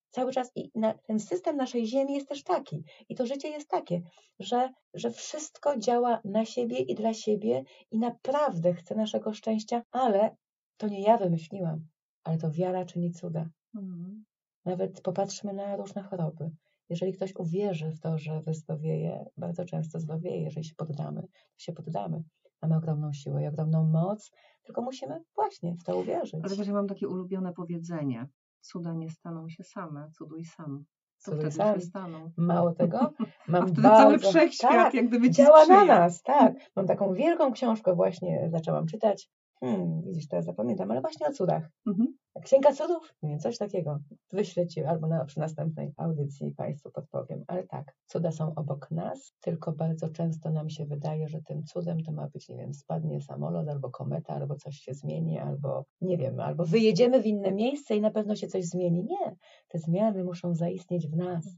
cały 0.09 0.31
czas, 0.31 0.51
i 0.55 0.71
na, 0.75 0.93
ten 0.93 1.19
system 1.19 1.57
naszej 1.57 1.87
ziemi 1.87 2.13
jest 2.13 2.29
też 2.29 2.43
taki 2.43 2.83
i 3.09 3.15
to 3.15 3.25
życie 3.25 3.49
jest 3.49 3.69
takie, 3.69 4.01
że, 4.39 4.69
że 4.93 5.11
wszystko 5.11 5.77
działa 5.77 6.21
na 6.25 6.45
siebie 6.45 6.77
i 6.77 6.95
dla 6.95 7.13
siebie 7.13 7.63
i 7.91 7.99
naprawdę 7.99 8.73
chce 8.73 8.95
naszego 8.95 9.33
szczęścia, 9.33 9.83
ale 9.91 10.35
to 10.77 10.87
nie 10.87 11.01
ja 11.01 11.17
wymyśliłam, 11.17 11.87
ale 12.23 12.37
to 12.37 12.51
wiara 12.51 12.85
czyni 12.85 13.11
cuda. 13.11 13.49
Mhm. 13.75 14.25
Nawet 14.65 15.01
popatrzmy 15.01 15.53
na 15.53 15.75
różne 15.75 16.03
choroby. 16.03 16.51
Jeżeli 16.89 17.13
ktoś 17.13 17.35
uwierzy 17.35 17.91
w 17.91 17.99
to, 17.99 18.17
że 18.17 18.41
wyzdrowieje, 18.41 19.25
bardzo 19.37 19.65
często 19.65 19.99
zdrowieje. 19.99 20.41
Jeżeli 20.41 20.65
się 20.65 20.75
poddamy, 20.75 21.21
to 21.21 21.57
się 21.57 21.73
poddamy. 21.73 22.23
Mamy 22.63 22.75
ogromną 22.75 23.13
siłę 23.13 23.43
i 23.43 23.47
ogromną 23.47 23.83
moc, 23.89 24.31
tylko 24.63 24.81
musimy 24.81 25.23
właśnie 25.35 25.75
w 25.75 25.83
to 25.83 25.97
uwierzyć. 25.97 26.41
Ale 26.43 26.65
ja 26.65 26.73
mam 26.73 26.87
takie 26.87 27.07
ulubione 27.07 27.53
powiedzenie. 27.53 28.27
Cuda 28.61 28.93
nie 28.93 29.09
staną 29.09 29.49
się 29.49 29.63
same, 29.63 30.09
cuduj 30.17 30.45
sam. 30.45 30.83
To 31.25 31.31
Cuduj 31.31 31.39
wtedy 31.39 31.55
sam. 31.55 31.75
się 31.75 31.81
staną. 31.81 32.31
Mało 32.37 32.71
tego, 32.73 33.13
mam 33.47 33.63
A 33.63 33.65
wtedy 33.65 33.81
bardzo... 33.81 34.03
cały 34.03 34.19
wszechświat 34.19 34.71
tak, 34.71 34.93
jak 34.93 35.07
gdyby 35.07 35.29
działa 35.29 35.57
na 35.57 35.63
sprzyja. 35.63 35.85
nas, 35.99 36.21
tak. 36.21 36.53
Mam 36.75 36.87
taką 36.87 37.13
wielką 37.13 37.51
książkę 37.51 37.95
właśnie, 37.95 38.49
zaczęłam 38.51 38.85
czytać. 38.87 39.29
Hmm, 39.59 40.01
widzisz, 40.01 40.27
teraz 40.27 40.45
zapamiętam, 40.45 40.91
ale 40.91 41.01
właśnie 41.01 41.27
o 41.27 41.31
cudach. 41.31 41.69
Mhm. 41.87 42.07
Księga 42.41 42.73
cudów? 42.73 43.15
Nie, 43.23 43.37
coś 43.39 43.57
takiego. 43.57 43.99
Wyślę 44.31 44.67
ci 44.67 44.83
albo 44.83 45.07
na, 45.07 45.25
przy 45.25 45.39
następnej 45.39 45.93
audycji 45.97 46.51
Państwu 46.51 46.91
podpowiem. 46.91 47.43
Ale 47.47 47.63
tak, 47.63 47.95
cuda 48.05 48.31
są 48.31 48.55
obok 48.55 48.91
nas, 48.91 49.33
tylko 49.39 49.71
bardzo 49.71 50.09
często 50.09 50.49
nam 50.49 50.69
się 50.69 50.85
wydaje, 50.85 51.27
że 51.27 51.41
tym 51.41 51.63
cudem 51.63 52.03
to 52.03 52.11
ma 52.11 52.27
być, 52.27 52.49
nie 52.49 52.57
wiem, 52.57 52.73
spadnie 52.73 53.21
samolot 53.21 53.69
albo 53.69 53.89
kometa, 53.89 54.33
albo 54.33 54.55
coś 54.55 54.77
się 54.77 54.93
zmieni, 54.93 55.39
albo 55.39 55.85
nie 56.01 56.17
wiem, 56.17 56.39
albo 56.39 56.65
wyjedziemy 56.65 57.21
w 57.21 57.25
inne 57.25 57.51
miejsce 57.51 57.95
i 57.95 58.01
na 58.01 58.11
pewno 58.11 58.35
się 58.35 58.47
coś 58.47 58.65
zmieni. 58.65 59.03
Nie, 59.03 59.35
te 59.67 59.79
zmiany 59.79 60.23
muszą 60.23 60.55
zaistnieć 60.55 61.07
w 61.07 61.15
nas, 61.15 61.57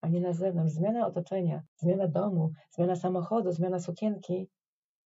a 0.00 0.08
nie 0.08 0.20
na 0.20 0.32
zewnątrz. 0.32 0.72
Zmiana 0.72 1.06
otoczenia, 1.06 1.62
zmiana 1.76 2.08
domu, 2.08 2.52
zmiana 2.70 2.96
samochodu, 2.96 3.52
zmiana 3.52 3.80
sukienki 3.80 4.48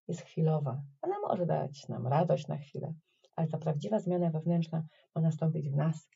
jest 0.07 0.21
chwilowa. 0.21 0.81
Ona 1.01 1.15
może 1.27 1.45
dać 1.45 1.87
nam 1.87 2.07
radość 2.07 2.47
na 2.47 2.57
chwilę, 2.57 2.93
ale 3.37 3.47
ta 3.47 3.57
prawdziwa 3.57 3.99
zmiana 3.99 4.29
wewnętrzna 4.29 4.83
ma 5.15 5.21
nastąpić 5.21 5.69
w 5.69 5.75
nas. 5.75 6.09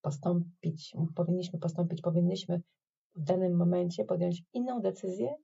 Postąpić, 0.00 0.96
powinniśmy 1.14 1.58
postąpić, 1.58 2.02
powinnyśmy 2.02 2.62
w 3.14 3.22
danym 3.22 3.56
momencie 3.56 4.04
podjąć 4.04 4.42
inną 4.52 4.80
decyzję, 4.80 5.34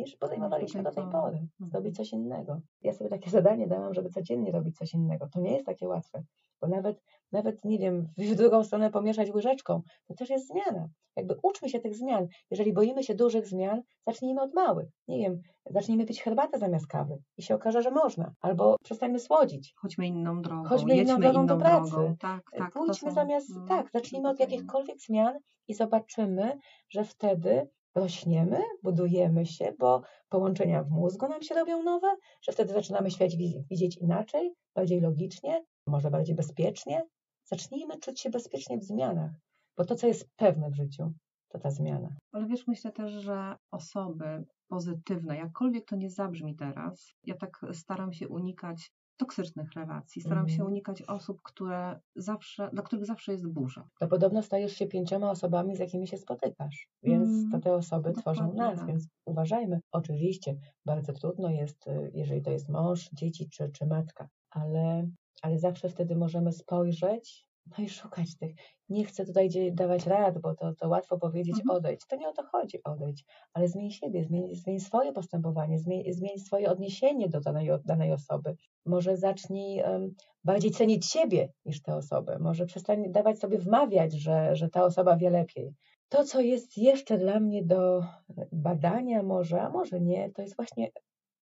niż 0.00 0.16
podejmowaliśmy 0.16 0.82
do 0.82 0.90
tej 0.92 1.04
pory. 1.04 1.36
Mhm. 1.36 1.70
Zrobić 1.70 1.96
coś 1.96 2.12
innego. 2.12 2.60
Ja 2.82 2.92
sobie 2.92 3.10
takie 3.10 3.30
zadanie 3.30 3.66
dałam, 3.66 3.94
żeby 3.94 4.08
codziennie 4.08 4.52
robić 4.52 4.76
coś 4.76 4.94
innego. 4.94 5.28
To 5.32 5.40
nie 5.40 5.52
jest 5.52 5.66
takie 5.66 5.88
łatwe, 5.88 6.22
bo 6.60 6.68
nawet, 6.68 7.02
nawet 7.32 7.64
nie 7.64 7.78
wiem, 7.78 8.08
w 8.18 8.34
drugą 8.34 8.64
stronę 8.64 8.90
pomieszać 8.90 9.30
łyżeczką, 9.30 9.82
to 10.06 10.14
też 10.14 10.30
jest 10.30 10.48
zmiana. 10.48 10.88
Jakby 11.16 11.34
uczmy 11.42 11.68
się 11.68 11.80
tych 11.80 11.94
zmian. 11.94 12.26
Jeżeli 12.50 12.72
boimy 12.72 13.02
się 13.02 13.14
dużych 13.14 13.46
zmian, 13.46 13.82
zacznijmy 14.06 14.42
od 14.42 14.54
małych. 14.54 14.88
Nie 15.08 15.18
wiem, 15.18 15.40
zacznijmy 15.70 16.06
pić 16.06 16.22
herbatę 16.22 16.58
zamiast 16.58 16.86
kawy 16.86 17.18
i 17.36 17.42
się 17.42 17.54
okaże, 17.54 17.82
że 17.82 17.90
można. 17.90 18.32
Albo 18.40 18.76
przestańmy 18.84 19.18
słodzić. 19.18 19.72
Chodźmy 19.76 20.06
inną 20.06 20.42
drogą, 20.42 20.64
Chodźmy 20.68 20.96
inną 20.96 21.20
drogą 21.20 21.38
inną 21.38 21.46
do 21.46 21.56
pracy. 21.56 21.90
drogą. 21.90 22.16
Tak, 22.16 22.42
tak. 22.58 22.72
Pójdźmy 22.72 23.08
są- 23.10 23.14
zamiast, 23.14 23.50
mm, 23.56 23.68
tak, 23.68 23.90
zacznijmy 23.92 24.28
od 24.28 24.40
jakichkolwiek 24.40 25.00
zmian 25.00 25.38
i 25.68 25.74
zobaczymy, 25.74 26.58
że 26.90 27.04
wtedy 27.04 27.68
rośniemy, 27.94 28.62
budujemy 28.82 29.46
się, 29.46 29.72
bo 29.78 30.02
połączenia 30.28 30.82
w 30.82 30.90
mózgu 30.90 31.28
nam 31.28 31.42
się 31.42 31.54
robią 31.54 31.82
nowe, 31.82 32.16
że 32.42 32.52
wtedy 32.52 32.72
zaczynamy 32.72 33.10
świat 33.10 33.30
widzieć 33.70 33.96
inaczej, 33.96 34.54
bardziej 34.74 35.00
logicznie, 35.00 35.64
może 35.86 36.10
bardziej 36.10 36.34
bezpiecznie. 36.36 37.02
Zacznijmy 37.44 37.98
czuć 37.98 38.20
się 38.20 38.30
bezpiecznie 38.30 38.78
w 38.78 38.84
zmianach, 38.84 39.30
bo 39.76 39.84
to, 39.84 39.94
co 39.94 40.06
jest 40.06 40.28
pewne 40.36 40.70
w 40.70 40.74
życiu, 40.74 41.12
to 41.48 41.58
ta 41.58 41.70
zmiana. 41.70 42.16
Ale 42.32 42.46
wiesz, 42.46 42.66
myślę 42.66 42.92
też, 42.92 43.12
że 43.12 43.56
osoby 43.70 44.44
pozytywne, 44.68 45.36
jakkolwiek 45.36 45.84
to 45.86 45.96
nie 45.96 46.10
zabrzmi 46.10 46.56
teraz, 46.56 47.14
ja 47.24 47.34
tak 47.34 47.60
staram 47.72 48.12
się 48.12 48.28
unikać 48.28 48.90
toksycznych 49.20 49.72
relacji. 49.72 50.22
Staram 50.22 50.48
się 50.48 50.62
Mhm. 50.62 50.70
unikać 50.72 51.02
osób, 51.02 51.42
które 51.42 52.00
zawsze, 52.16 52.70
dla 52.72 52.82
których 52.82 53.06
zawsze 53.06 53.32
jest 53.32 53.48
burza. 53.48 53.88
To 54.00 54.08
podobno 54.08 54.42
stajesz 54.42 54.72
się 54.72 54.86
pięcioma 54.86 55.30
osobami, 55.30 55.76
z 55.76 55.78
jakimi 55.78 56.06
się 56.08 56.18
spotykasz, 56.18 56.88
więc 57.02 57.30
Mm, 57.30 57.50
to 57.52 57.58
te 57.60 57.74
osoby 57.74 58.12
tworzą 58.12 58.52
nas, 58.54 58.78
tak. 58.78 58.88
więc 58.88 59.08
uważajmy. 59.26 59.80
Oczywiście 59.92 60.56
bardzo 60.86 61.12
trudno 61.12 61.50
jest, 61.50 61.86
y, 61.86 62.10
jeżeli 62.14 62.42
to 62.42 62.50
jest 62.50 62.68
mąż, 62.68 63.10
dzieci 63.12 63.48
czy, 63.50 63.70
czy 63.72 63.86
matka, 63.86 64.28
ale, 64.50 65.08
ale 65.42 65.58
zawsze 65.58 65.88
wtedy 65.88 66.16
możemy 66.16 66.52
spojrzeć 66.52 67.46
no 67.66 67.84
i 67.84 67.88
szukać 67.88 68.36
tych. 68.36 68.54
Nie 68.88 69.04
chcę 69.04 69.24
tutaj 69.24 69.48
dawać 69.72 70.06
rad, 70.06 70.38
bo 70.38 70.54
to, 70.54 70.74
to 70.74 70.88
łatwo 70.88 71.18
powiedzieć 71.18 71.56
Mhm. 71.60 71.76
odejdź. 71.76 72.06
To 72.06 72.16
nie 72.16 72.28
o 72.28 72.32
to 72.32 72.42
chodzi, 72.42 72.82
odejdź, 72.84 73.24
ale 73.52 73.68
zmień 73.68 73.90
siebie, 73.90 74.24
zmień, 74.24 74.54
zmień 74.54 74.80
swoje 74.80 75.12
postępowanie, 75.12 75.78
zmień, 75.78 76.12
zmień 76.12 76.38
swoje 76.38 76.70
odniesienie 76.70 77.28
do 77.28 77.40
danej, 77.40 77.70
danej 77.84 78.12
osoby. 78.12 78.56
Może 78.86 79.16
zacznij 79.16 79.78
em, 79.78 80.14
bardziej 80.44 80.70
cenić 80.70 81.06
siebie 81.06 81.52
niż 81.64 81.82
tę 81.82 81.96
osobę. 81.96 82.38
Może 82.38 82.66
przestań 82.66 83.12
dawać 83.12 83.38
sobie 83.38 83.58
wmawiać, 83.58 84.12
że, 84.12 84.56
że 84.56 84.68
ta 84.68 84.84
osoba 84.84 85.16
wie 85.16 85.30
lepiej. 85.30 85.74
To, 86.08 86.24
co 86.24 86.40
jest 86.40 86.78
jeszcze 86.78 87.18
dla 87.18 87.40
mnie 87.40 87.64
do 87.64 88.04
badania, 88.52 89.22
może, 89.22 89.62
a 89.62 89.70
może 89.70 90.00
nie, 90.00 90.30
to 90.30 90.42
jest 90.42 90.56
właśnie 90.56 90.90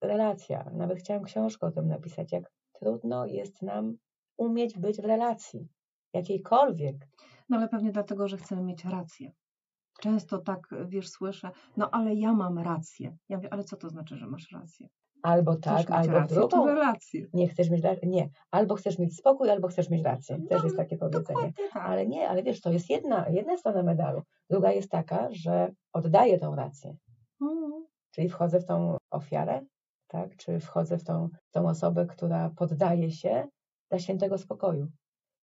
relacja. 0.03 0.71
Nawet 0.75 0.99
chciałam 0.99 1.25
książkę 1.25 1.67
o 1.67 1.71
tym 1.71 1.89
napisać, 1.89 2.33
jak 2.33 2.53
trudno 2.73 3.27
jest 3.27 3.63
nam 3.63 3.97
umieć 4.37 4.79
być 4.79 5.01
w 5.01 5.05
relacji, 5.05 5.69
jakiejkolwiek. 6.15 6.97
No 7.49 7.57
ale 7.57 7.69
pewnie 7.69 7.93
dlatego, 7.93 8.29
że 8.29 8.37
chcemy 8.37 8.63
mieć 8.63 8.85
rację. 8.85 9.33
Często 10.01 10.39
tak, 10.39 10.61
wiesz, 10.87 11.09
słyszę, 11.11 11.51
no 11.77 11.91
ale 11.91 12.15
ja 12.15 12.33
mam 12.33 12.59
rację. 12.59 13.17
Ja 13.29 13.37
mówię, 13.37 13.53
ale 13.53 13.65
co 13.65 13.77
to 13.77 13.89
znaczy, 13.91 14.17
że 14.17 14.27
masz 14.27 14.51
rację? 14.53 14.89
Albo 15.23 15.53
Chcesz 15.53 15.63
tak, 15.65 15.79
mieć 15.79 15.91
albo 15.91 16.11
w 16.13 16.15
rację, 16.15 16.37
drugą. 16.37 16.67
relację? 16.67 17.27
Nie 17.33 17.49
chcesz 17.49 17.71
mieć, 17.71 17.83
ra- 17.83 17.95
nie. 18.03 18.29
Albo 18.51 18.75
chcesz 18.75 18.99
mieć 18.99 19.17
spokój, 19.17 19.51
albo 19.51 19.69
chcesz 19.69 19.91
mieć 19.91 20.05
rację. 20.05 20.37
Też 20.49 20.59
No, 20.59 20.65
jest 20.65 20.77
takie 20.77 20.97
powiedzenie. 20.97 21.53
Tak. 21.73 21.83
Ale 21.85 22.07
nie, 22.07 22.29
ale 22.29 22.43
wiesz, 22.43 22.61
to 22.61 22.73
jest 22.73 22.91
jedna, 22.91 23.29
jedna 23.29 23.57
strona 23.57 23.83
medalu. 23.83 24.23
Druga 24.51 24.73
jest 24.73 24.91
taka, 24.91 25.29
że 25.31 25.73
oddaję 25.93 26.39
tą 26.39 26.55
rację. 26.55 26.97
Mm. 27.41 27.87
Czyli 28.11 28.29
wchodzę 28.29 28.61
w 28.61 28.65
tą 28.65 28.97
ofiarę, 29.11 29.61
tak? 30.07 30.37
Czy 30.37 30.61
wchodzę 30.61 30.99
w 30.99 31.05
tą, 31.05 31.29
tą 31.51 31.69
osobę, 31.69 32.07
która 32.07 32.51
poddaje 32.57 33.11
się 33.11 33.49
dla 33.91 33.99
świętego 33.99 34.39
spokoju. 34.39 34.87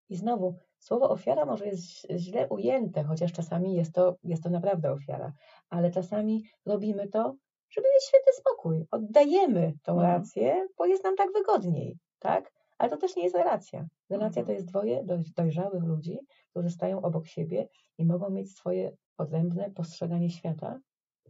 I 0.09 0.15
znowu, 0.15 0.55
słowo 0.79 1.09
ofiara 1.09 1.45
może 1.45 1.65
jest 1.67 1.83
źle 2.15 2.47
ujęte, 2.49 3.03
chociaż 3.03 3.31
czasami 3.33 3.73
jest 3.75 3.93
to, 3.93 4.15
jest 4.23 4.43
to 4.43 4.49
naprawdę 4.49 4.91
ofiara, 4.91 5.33
ale 5.69 5.91
czasami 5.91 6.43
robimy 6.65 7.07
to, 7.07 7.35
żeby 7.69 7.87
mieć 7.95 8.03
święty 8.03 8.31
spokój. 8.33 8.85
Oddajemy 8.91 9.73
tą 9.83 9.93
Mhm. 9.93 10.11
rację, 10.11 10.67
bo 10.77 10.85
jest 10.85 11.03
nam 11.03 11.15
tak 11.15 11.27
wygodniej, 11.33 11.97
tak? 12.19 12.51
Ale 12.77 12.89
to 12.89 12.97
też 12.97 13.15
nie 13.15 13.23
jest 13.23 13.35
relacja. 13.35 13.87
Relacja 14.09 14.39
Mhm. 14.41 14.45
to 14.45 14.51
jest 14.51 14.65
dwoje 14.65 15.03
doj- 15.03 15.33
dojrzałych 15.35 15.83
ludzi, 15.83 16.19
którzy 16.49 16.69
stają 16.69 17.01
obok 17.01 17.27
siebie 17.27 17.67
i 17.97 18.05
mogą 18.05 18.29
mieć 18.29 18.51
swoje 18.57 18.91
odrębne 19.17 19.71
postrzeganie 19.71 20.29
świata 20.29 20.79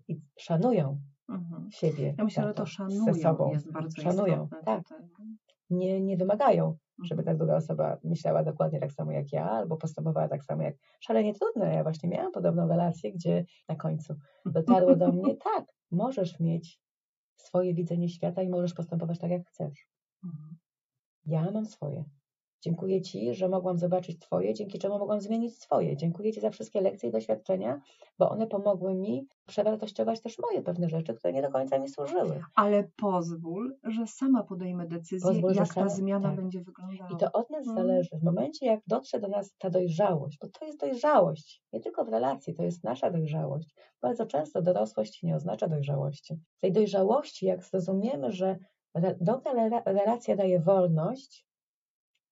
i 0.07 0.19
szanują 0.39 0.99
Mhm. 1.29 1.71
siebie. 1.71 2.13
Ja 2.17 2.23
myślę, 2.23 2.43
że 2.43 2.53
to 2.53 2.65
ze 2.65 2.71
szanują 2.71 3.13
sobą. 3.15 3.51
jest 3.51 3.71
bardzo 3.71 4.01
Szanują, 4.01 4.43
istotne 4.43 4.63
tak. 4.65 4.83
tutaj. 4.87 5.05
Nie, 5.69 6.01
nie 6.01 6.17
wymagają, 6.17 6.77
żeby 7.03 7.21
Mhm. 7.21 7.25
ta 7.25 7.37
druga 7.37 7.55
osoba 7.55 7.97
myślała 8.03 8.43
dokładnie 8.43 8.79
tak 8.79 8.91
samo 8.91 9.11
jak 9.11 9.33
ja, 9.33 9.49
albo 9.51 9.77
postępowała 9.77 10.27
tak 10.27 10.45
samo 10.45 10.63
jak 10.63 10.75
szalenie 10.99 11.33
trudne. 11.33 11.73
Ja 11.73 11.83
właśnie 11.83 12.09
miałam 12.09 12.31
podobną 12.31 12.67
relację, 12.67 13.11
gdzie 13.13 13.45
na 13.69 13.75
końcu 13.75 14.15
dotarło 14.45 14.95
do 14.95 15.11
mnie, 15.11 15.35
tak, 15.55 15.65
możesz 15.91 16.39
mieć 16.39 16.79
swoje 17.37 17.73
widzenie 17.73 18.09
świata 18.09 18.41
i 18.41 18.49
możesz 18.49 18.73
postępować 18.73 19.19
tak, 19.19 19.31
jak 19.31 19.47
chcesz. 19.47 19.87
Mhm. 20.23 20.57
Ja 21.25 21.51
mam 21.51 21.65
swoje. 21.65 22.03
Dziękuję 22.61 23.01
Ci, 23.01 23.33
że 23.33 23.49
mogłam 23.49 23.77
zobaczyć 23.77 24.19
Twoje, 24.19 24.53
dzięki 24.53 24.79
czemu 24.79 24.99
mogłam 24.99 25.21
zmienić 25.21 25.57
swoje. 25.61 25.97
Dziękuję 25.97 26.33
Ci 26.33 26.41
za 26.41 26.49
wszystkie 26.49 26.81
lekcje 26.81 27.09
i 27.09 27.11
doświadczenia, 27.11 27.81
bo 28.19 28.29
one 28.29 28.47
pomogły 28.47 28.95
mi 28.95 29.27
przewartościować 29.47 30.21
też 30.21 30.39
moje 30.39 30.61
pewne 30.61 30.89
rzeczy, 30.89 31.13
które 31.13 31.33
nie 31.33 31.41
do 31.41 31.51
końca 31.51 31.79
mi 31.79 31.89
służyły. 31.89 32.41
Ale 32.55 32.83
pozwól, 32.97 33.75
że 33.83 34.07
sama 34.07 34.43
podejmę 34.43 34.87
decyzję, 34.87 35.31
Pozwól, 35.31 35.53
jak 35.53 35.67
ta 35.67 35.73
sama- 35.73 35.89
zmiana 35.89 36.27
tak. 36.29 36.35
będzie 36.35 36.61
wyglądała. 36.63 37.09
I 37.11 37.17
to 37.17 37.31
od 37.31 37.49
nas 37.49 37.67
Mm. 37.67 37.77
zależy. 37.77 38.09
W 38.13 38.23
momencie, 38.23 38.65
jak 38.65 38.79
dotrze 38.87 39.19
do 39.19 39.27
nas 39.27 39.55
ta 39.57 39.69
dojrzałość, 39.69 40.37
bo 40.41 40.47
to 40.59 40.65
jest 40.65 40.79
dojrzałość, 40.79 41.61
nie 41.73 41.79
tylko 41.79 42.05
w 42.05 42.09
relacji, 42.09 42.53
to 42.53 42.63
jest 42.63 42.83
nasza 42.83 43.11
dojrzałość. 43.11 43.75
Bardzo 44.01 44.25
często 44.25 44.61
dorosłość 44.61 45.23
nie 45.23 45.35
oznacza 45.35 45.67
dojrzałości. 45.67 46.35
W 46.57 46.61
tej 46.61 46.71
dojrzałości, 46.71 47.45
jak 47.45 47.63
zrozumiemy, 47.63 48.31
że 48.31 48.57
dobra 49.21 49.53
rela- 49.53 49.81
relacja 49.85 50.35
daje 50.35 50.59
wolność 50.59 51.45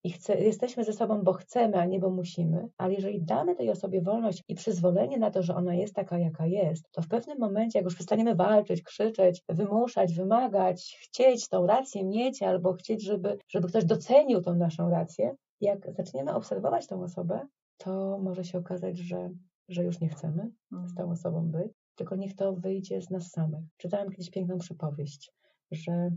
i 0.04 0.12
chce, 0.12 0.40
jesteśmy 0.40 0.84
ze 0.84 0.94
sobą, 0.94 1.24
bo 1.24 1.34
chcemy, 1.34 1.78
a 1.78 1.86
nie 1.86 2.00
bo 2.00 2.10
musimy, 2.10 2.70
ale 2.78 2.94
jeżeli 2.94 3.22
damy 3.22 3.56
tej 3.56 3.70
osobie 3.70 4.02
wolność 4.02 4.44
i 4.48 4.56
przyzwolenie 4.56 5.18
na 5.18 5.32
to, 5.32 5.44
że 5.44 5.56
ona 5.56 5.76
jest 5.76 5.96
taka, 5.96 6.18
jaka 6.18 6.46
jest, 6.46 6.92
to 6.92 7.02
w 7.02 7.08
pewnym 7.08 7.40
momencie, 7.40 7.80
jak 7.80 7.86
już 7.86 7.96
przestaniemy 7.96 8.36
walczyć, 8.36 8.84
krzyczeć, 8.84 9.44
wymuszać, 9.50 10.14
wymagać, 10.14 10.98
chcieć 11.02 11.48
tą 11.48 11.68
rację 11.68 12.04
mieć 12.04 12.44
albo 12.44 12.74
chcieć, 12.74 13.04
żeby, 13.04 13.38
żeby 13.48 13.68
ktoś 13.68 13.86
docenił 13.86 14.42
tą 14.42 14.56
naszą 14.56 14.90
rację, 14.90 15.36
jak 15.62 15.94
zaczniemy 15.94 16.36
obserwować 16.36 16.88
tą 16.88 17.04
osobę, 17.04 17.48
to 17.78 18.20
może 18.24 18.44
się 18.44 18.58
okazać, 18.58 18.98
że, 18.98 19.30
że 19.70 19.84
już 19.84 20.00
nie 20.00 20.10
chcemy 20.10 20.52
z 20.86 20.96
tą 20.96 21.12
osobą 21.12 21.52
być, 21.52 21.72
tylko 21.96 22.16
niech 22.16 22.36
to 22.36 22.54
wyjdzie 22.54 23.02
z 23.02 23.10
nas 23.10 23.32
samych. 23.32 23.64
Czytałam 23.78 24.10
kiedyś 24.10 24.30
piękną 24.30 24.58
przypowieść, 24.58 25.32
że 25.72 26.12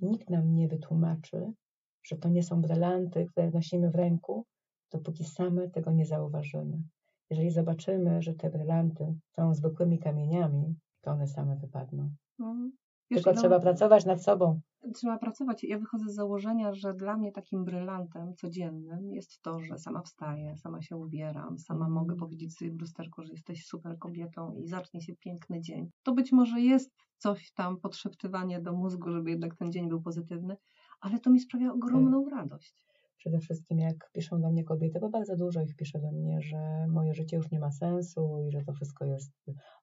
nikt 0.00 0.30
nam 0.30 0.54
nie 0.54 0.68
wytłumaczy, 0.68 1.52
że 2.02 2.16
to 2.16 2.28
nie 2.28 2.42
są 2.42 2.62
brylanty, 2.62 3.26
które 3.26 3.50
nosimy 3.50 3.90
w 3.90 3.94
ręku, 3.94 4.44
dopóki 4.92 5.24
same 5.24 5.70
tego 5.70 5.90
nie 5.90 6.06
zauważymy. 6.06 6.82
Jeżeli 7.30 7.50
zobaczymy, 7.50 8.22
że 8.22 8.34
te 8.34 8.50
brylanty 8.50 9.14
są 9.36 9.54
zwykłymi 9.54 9.98
kamieniami, 9.98 10.74
to 11.00 11.10
one 11.10 11.26
same 11.26 11.56
wypadną. 11.56 12.10
Mhm. 12.40 12.72
Wiesz, 13.10 13.22
Tylko 13.22 13.36
no, 13.36 13.40
trzeba 13.40 13.60
pracować 13.60 14.04
nad 14.04 14.22
sobą. 14.22 14.60
Trzeba 14.94 15.18
pracować. 15.18 15.64
Ja 15.64 15.78
wychodzę 15.78 16.04
z 16.08 16.14
założenia, 16.14 16.74
że 16.74 16.94
dla 16.94 17.16
mnie 17.16 17.32
takim 17.32 17.64
brylantem 17.64 18.34
codziennym 18.34 19.12
jest 19.12 19.42
to, 19.42 19.60
że 19.60 19.78
sama 19.78 20.02
wstaję, 20.02 20.56
sama 20.56 20.82
się 20.82 20.96
ubieram, 20.96 21.58
sama 21.58 21.86
Mhm. 21.86 21.92
mogę 21.92 22.16
powiedzieć 22.16 22.56
sobie 22.56 22.70
w 22.70 22.80
lusterku, 22.80 23.22
że 23.22 23.32
jesteś 23.32 23.66
super 23.66 23.98
kobietą 23.98 24.54
i 24.54 24.66
zacznie 24.66 25.00
się 25.00 25.16
piękny 25.16 25.60
dzień. 25.60 25.90
To 26.02 26.12
być 26.12 26.32
może 26.32 26.60
jest 26.60 26.90
coś 27.18 27.52
tam, 27.52 27.80
podszeptywanie 27.80 28.60
do 28.60 28.72
mózgu, 28.72 29.10
żeby 29.10 29.30
jednak 29.30 29.56
ten 29.56 29.72
dzień 29.72 29.88
był 29.88 30.02
pozytywny, 30.02 30.56
ale 31.00 31.18
to 31.20 31.30
mi 31.30 31.40
sprawia 31.40 31.72
ogromną 31.72 32.24
Tak. 32.24 32.32
radość. 32.32 32.84
Przede 33.16 33.38
wszystkim 33.38 33.78
jak 33.78 34.10
piszą 34.12 34.40
do 34.40 34.50
mnie 34.50 34.64
kobiety, 34.64 35.00
bo 35.00 35.08
bardzo 35.08 35.36
dużo 35.36 35.60
ich 35.62 35.76
pisze 35.76 35.98
do 36.00 36.12
mnie, 36.12 36.40
że 36.40 36.86
moje 36.88 37.14
życie 37.14 37.36
już 37.36 37.50
nie 37.50 37.60
ma 37.60 37.70
sensu 37.70 38.38
i 38.48 38.50
że 38.52 38.62
to 38.64 38.72
wszystko 38.72 39.04
jest 39.04 39.32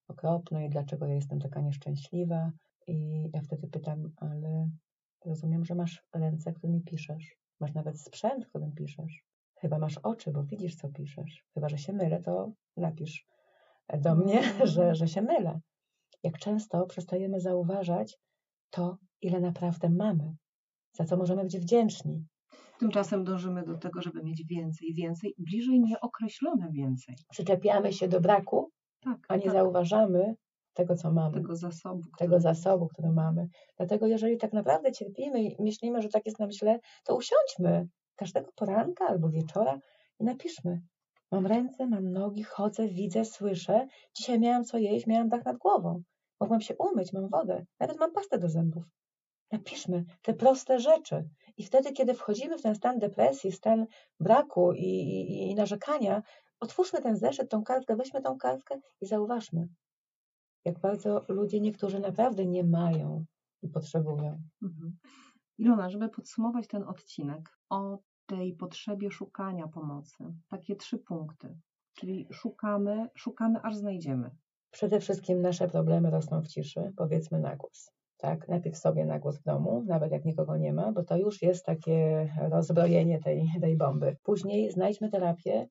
okropne 0.08 0.66
i 0.66 0.70
dlaczego 0.70 1.08
ja 1.08 1.16
jestem 1.16 1.40
taka 1.40 1.62
nieszczęśliwa. 1.62 2.52
I 2.88 3.30
ja 3.34 3.42
wtedy 3.42 3.68
pytam, 3.68 4.12
ale 4.18 4.70
rozumiem, 5.26 5.66
że 5.66 5.76
masz 5.76 6.04
ręce, 6.14 6.54
którymi 6.54 6.82
piszesz. 6.82 7.38
Masz 7.60 7.74
nawet 7.74 8.02
sprzęt, 8.02 8.48
którym 8.48 8.72
piszesz. 8.72 9.24
Chyba 9.56 9.80
masz 9.80 9.98
oczy, 9.98 10.32
bo 10.32 10.44
widzisz, 10.44 10.76
co 10.76 10.90
piszesz. 10.90 11.46
Chyba, 11.54 11.70
że 11.70 11.78
się 11.78 11.94
mylę, 11.94 12.22
to 12.22 12.52
napisz 12.78 13.28
do 14.02 14.16
mnie, 14.16 14.38
Mhm. 14.40 14.68
że, 14.74 14.96
że 14.96 15.08
się 15.08 15.22
mylę. 15.22 15.60
Jak 16.24 16.38
często 16.38 16.86
przestajemy 16.86 17.40
zauważać 17.40 18.20
to, 18.70 18.98
ile 19.22 19.40
naprawdę 19.40 19.90
mamy, 19.90 20.36
za 20.96 21.06
co 21.06 21.18
możemy 21.18 21.44
być 21.44 21.58
wdzięczni. 21.60 22.26
Tymczasem 22.80 23.24
dążymy 23.24 23.64
do 23.64 23.78
tego, 23.78 24.02
żeby 24.02 24.24
mieć 24.24 24.44
więcej, 24.48 24.94
więcej, 24.94 25.34
bliżej 25.38 25.80
nieokreślone 25.80 26.72
więcej. 26.72 27.16
Przyczepiamy 27.32 27.94
się 27.94 28.08
do 28.08 28.22
braku, 28.22 28.72
Tak, 29.02 29.18
a 29.28 29.36
nie 29.36 29.44
tak, 29.44 29.52
zauważamy 29.54 30.36
tego, 30.74 30.96
co 30.96 31.12
mamy, 31.12 31.34
tego 31.34 31.56
zasobu. 31.56 32.02
tego 32.02 32.12
który- 32.16 32.40
zasobu, 32.40 32.88
który 32.88 33.12
mamy. 33.12 33.48
Dlatego, 33.78 34.08
jeżeli 34.08 34.38
tak 34.38 34.54
naprawdę 34.54 34.92
cierpimy 34.92 35.44
i 35.44 35.64
myślimy, 35.64 36.02
że 36.02 36.10
tak 36.10 36.26
jest 36.26 36.40
nam 36.40 36.52
źle, 36.52 36.80
to 37.04 37.16
usiądźmy 37.16 37.88
każdego 38.16 38.52
poranka 38.56 39.06
albo 39.08 39.30
wieczora 39.30 39.80
i 40.20 40.24
napiszmy. 40.24 40.82
Mam 41.32 41.48
ręce, 41.48 41.88
mam 41.88 42.12
nogi, 42.12 42.44
chodzę, 42.44 42.88
widzę, 42.88 43.26
słyszę. 43.26 43.88
Dzisiaj 44.18 44.40
miałam 44.40 44.64
co 44.64 44.78
jeść, 44.78 45.08
miałam 45.08 45.30
dach 45.30 45.46
nad 45.46 45.58
głową. 45.58 46.02
Mogłam 46.40 46.62
się 46.62 46.76
umyć, 46.78 47.14
mam 47.14 47.30
wodę, 47.30 47.66
nawet 47.80 48.00
mam 48.00 48.12
pastę 48.12 48.38
do 48.40 48.50
zębów. 48.50 48.84
Napiszmy 49.52 50.06
te 50.22 50.34
proste 50.34 50.80
rzeczy. 50.80 51.30
I 51.58 51.64
wtedy, 51.64 51.92
kiedy 51.92 52.14
wchodzimy 52.14 52.58
w 52.58 52.62
ten 52.62 52.76
stan 52.76 53.00
depresji, 53.00 53.52
stan 53.52 53.86
braku 54.20 54.74
i, 54.74 54.84
i, 54.84 55.52
i 55.52 55.56
narzekania, 55.56 56.24
otwórzmy 56.60 57.02
ten 57.02 57.18
zeszyt, 57.18 57.50
tą 57.50 57.64
kartkę, 57.64 57.96
weźmy 57.96 58.22
tą 58.22 58.38
kartkę 58.38 58.80
i 59.02 59.06
zauważmy. 59.06 59.68
jak 60.66 60.80
bardzo 60.80 61.26
ludzie 61.28 61.60
niektórzy 61.60 62.00
naprawdę 62.00 62.46
nie 62.46 62.64
mają 62.64 63.26
i 63.62 63.68
potrzebują. 63.70 64.42
Mhm. 64.64 64.98
Ilona, 65.58 65.90
żeby 65.90 66.10
podsumować 66.10 66.68
ten 66.68 66.84
odcinek 66.84 67.60
o 67.70 68.00
tej 68.26 68.54
potrzebie 68.54 69.12
szukania 69.12 69.68
pomocy, 69.68 70.34
takie 70.48 70.76
trzy 70.76 70.98
punkty. 70.98 71.58
Czyli 71.94 72.28
szukamy, 72.32 73.10
szukamy, 73.16 73.62
aż 73.62 73.76
znajdziemy. 73.76 74.32
Przede 74.72 75.00
wszystkim 75.00 75.42
nasze 75.42 75.68
problemy 75.68 76.10
rosną 76.10 76.42
w 76.42 76.48
ciszy, 76.48 76.94
powiedzmy 76.98 77.40
na 77.40 77.56
głos. 77.56 77.92
Tak, 78.18 78.48
najpierw 78.48 78.78
sobie 78.78 79.06
na 79.06 79.20
głos 79.20 79.38
w 79.38 79.44
domu, 79.44 79.84
nawet 79.88 80.12
jak 80.12 80.26
nikogo 80.26 80.58
nie 80.58 80.74
ma, 80.74 80.92
bo 80.92 81.04
to 81.04 81.18
już 81.18 81.42
jest 81.42 81.66
takie 81.66 82.30
rozbrojenie 82.50 83.20
tej, 83.20 83.50
tej 83.62 83.78
bomby. 83.78 84.18
Później 84.24 84.72
znajdźmy 84.72 85.10
terapię 85.10 85.68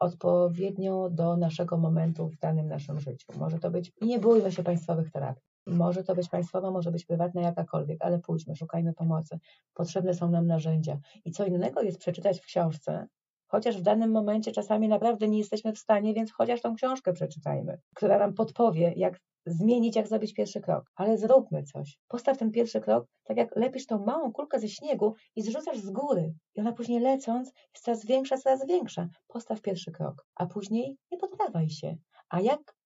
odpowiednią 0.00 1.14
do 1.14 1.36
naszego 1.36 1.76
momentu 1.76 2.28
w 2.28 2.38
danym 2.38 2.68
naszym 2.68 3.00
życiu. 3.00 3.32
Może 3.38 3.58
to 3.58 3.70
być, 3.70 3.92
nie 4.02 4.18
bójmy 4.18 4.52
się 4.52 4.62
państwowych 4.62 5.10
terapii. 5.10 5.42
Może 5.66 6.04
to 6.04 6.14
być 6.14 6.28
państwowa, 6.28 6.70
może 6.70 6.90
być 6.90 7.04
prywatna, 7.04 7.40
jakakolwiek, 7.40 7.98
ale 8.00 8.18
pójdźmy, 8.18 8.56
szukajmy 8.56 8.92
pomocy. 8.92 9.38
Potrzebne 9.74 10.14
są 10.14 10.30
nam 10.30 10.46
narzędzia. 10.46 10.98
I 11.24 11.30
co 11.30 11.46
innego 11.46 11.82
jest 11.82 11.98
przeczytać 11.98 12.40
w 12.40 12.44
książce, 12.44 13.06
chociaż 13.46 13.76
w 13.76 13.82
danym 13.82 14.10
momencie 14.10 14.52
czasami 14.52 14.88
naprawdę 14.88 15.28
nie 15.28 15.38
jesteśmy 15.38 15.72
w 15.72 15.78
stanie, 15.78 16.14
więc 16.14 16.32
chociaż 16.32 16.60
tą 16.60 16.74
książkę 16.74 17.12
przeczytajmy, 17.12 17.78
która 17.94 18.18
nam 18.18 18.34
podpowie, 18.34 18.92
jak 18.96 19.20
zmienić, 19.46 19.96
jak 19.96 20.08
zrobić 20.08 20.34
pierwszy 20.34 20.60
krok. 20.60 20.90
Ale 20.94 21.18
zróbmy 21.18 21.62
coś. 21.62 21.98
Postaw 22.08 22.38
ten 22.38 22.50
pierwszy 22.50 22.80
krok, 22.80 23.06
tak 23.24 23.36
jak 23.36 23.56
lepisz 23.56 23.86
tą 23.86 24.04
małą 24.04 24.32
kulkę 24.32 24.60
ze 24.60 24.68
śniegu 24.68 25.14
i 25.36 25.42
zrzucasz 25.42 25.78
z 25.78 25.90
góry. 25.90 26.34
I 26.54 26.60
ona 26.60 26.72
później 26.72 27.00
lecąc 27.00 27.52
jest 27.74 27.84
coraz 27.84 28.06
większa, 28.06 28.36
coraz 28.36 28.66
większa. 28.66 29.08
Postaw 29.26 29.60
pierwszy 29.60 29.92
krok, 29.92 30.26
a 30.34 30.46
później 30.46 30.96
nie 31.12 31.18
poddawaj 31.18 31.70
się. 31.70 31.96
A 32.28 32.40
jak 32.40 32.76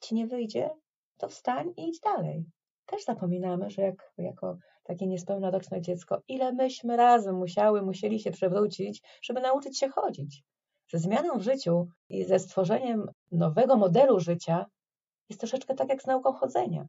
ci 0.00 0.14
nie 0.14 0.26
wyjdzie, 0.26 0.70
to 1.18 1.28
wstań 1.28 1.72
i 1.76 1.88
idź 1.88 2.00
dalej. 2.00 2.44
Też 2.86 3.04
zapominamy, 3.04 3.70
że 3.70 3.82
jak, 3.82 4.12
jako 4.18 4.56
takie 4.84 5.06
niespełnoroczne 5.06 5.80
dziecko, 5.80 6.22
ile 6.28 6.52
myśmy 6.52 6.96
razem 6.96 7.36
musiały, 7.36 7.82
musieli 7.82 8.20
się 8.20 8.30
przewrócić, 8.30 9.02
żeby 9.22 9.40
nauczyć 9.40 9.78
się 9.78 9.88
chodzić. 9.88 10.42
Ze 10.90 10.98
zmianą 10.98 11.38
w 11.38 11.42
życiu 11.42 11.88
i 12.08 12.24
ze 12.24 12.38
stworzeniem 12.38 13.10
nowego 13.32 13.76
modelu 13.76 14.20
życia 14.20 14.66
jest 15.28 15.40
troszeczkę 15.40 15.74
tak 15.74 15.88
jak 15.88 16.02
z 16.02 16.06
nauką 16.06 16.32
chodzenia. 16.32 16.86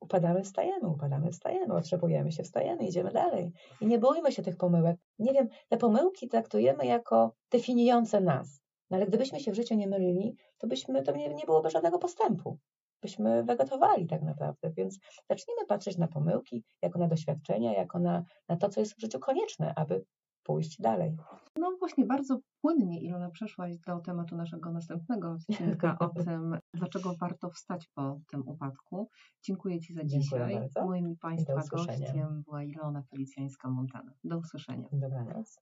Upadamy, 0.00 0.42
wstajemy, 0.42 0.88
upadamy, 0.88 1.32
wstajemy, 1.32 1.74
otrzepujemy 1.74 2.32
się, 2.32 2.42
wstajemy, 2.42 2.84
idziemy 2.84 3.10
dalej. 3.10 3.52
I 3.80 3.86
nie 3.86 3.98
bójmy 3.98 4.32
się 4.32 4.42
tych 4.42 4.56
pomyłek. 4.56 4.96
Nie 5.18 5.32
wiem, 5.32 5.48
te 5.68 5.76
pomyłki 5.76 6.28
traktujemy 6.28 6.86
jako 6.86 7.34
definiujące 7.50 8.20
nas. 8.20 8.60
No 8.90 8.96
ale 8.96 9.06
gdybyśmy 9.06 9.40
się 9.40 9.52
w 9.52 9.54
życiu 9.54 9.74
nie 9.74 9.86
mylili, 9.86 10.36
to 10.58 10.66
byśmy, 10.66 11.02
to 11.02 11.12
nie, 11.12 11.34
nie 11.34 11.44
byłoby 11.44 11.70
żadnego 11.70 11.98
postępu 11.98 12.58
byśmy 13.02 13.44
wegetowali 13.44 14.06
tak 14.06 14.22
naprawdę. 14.22 14.72
Więc 14.76 14.98
zacznijmy 15.30 15.66
patrzeć 15.66 15.98
na 15.98 16.08
pomyłki 16.08 16.64
jako 16.82 16.98
na 16.98 17.08
doświadczenia, 17.08 17.72
jako 17.72 17.98
na, 17.98 18.24
na 18.48 18.56
to, 18.56 18.68
co 18.68 18.80
jest 18.80 18.94
w 18.94 19.00
życiu 19.00 19.18
konieczne, 19.18 19.74
aby 19.76 20.04
pójść 20.42 20.80
dalej. 20.80 21.16
No 21.56 21.76
właśnie, 21.78 22.06
bardzo 22.06 22.38
płynnie 22.60 23.00
Ilona 23.00 23.30
przeszłaś 23.30 23.78
do 23.86 23.98
tematu 23.98 24.36
naszego 24.36 24.72
następnego 24.72 25.30
odcinka 25.30 25.96
o 25.98 26.08
tym, 26.24 26.58
dlaczego 26.74 27.14
warto 27.20 27.50
wstać 27.50 27.88
po 27.94 28.20
tym 28.30 28.48
upadku. 28.48 29.08
Dziękuję 29.44 29.80
Ci 29.80 29.94
za 29.94 30.04
Dziękuję 30.04 30.20
dzisiaj. 30.20 30.54
bardzo. 30.54 30.84
Moim 30.84 31.16
Państwa 31.16 31.62
gościem 31.70 32.42
była 32.42 32.62
Ilona 32.62 33.02
Felicjańska-Montana. 33.02 34.12
Do 34.24 34.38
usłyszenia. 34.38 34.88
Dobranoc. 34.92 35.56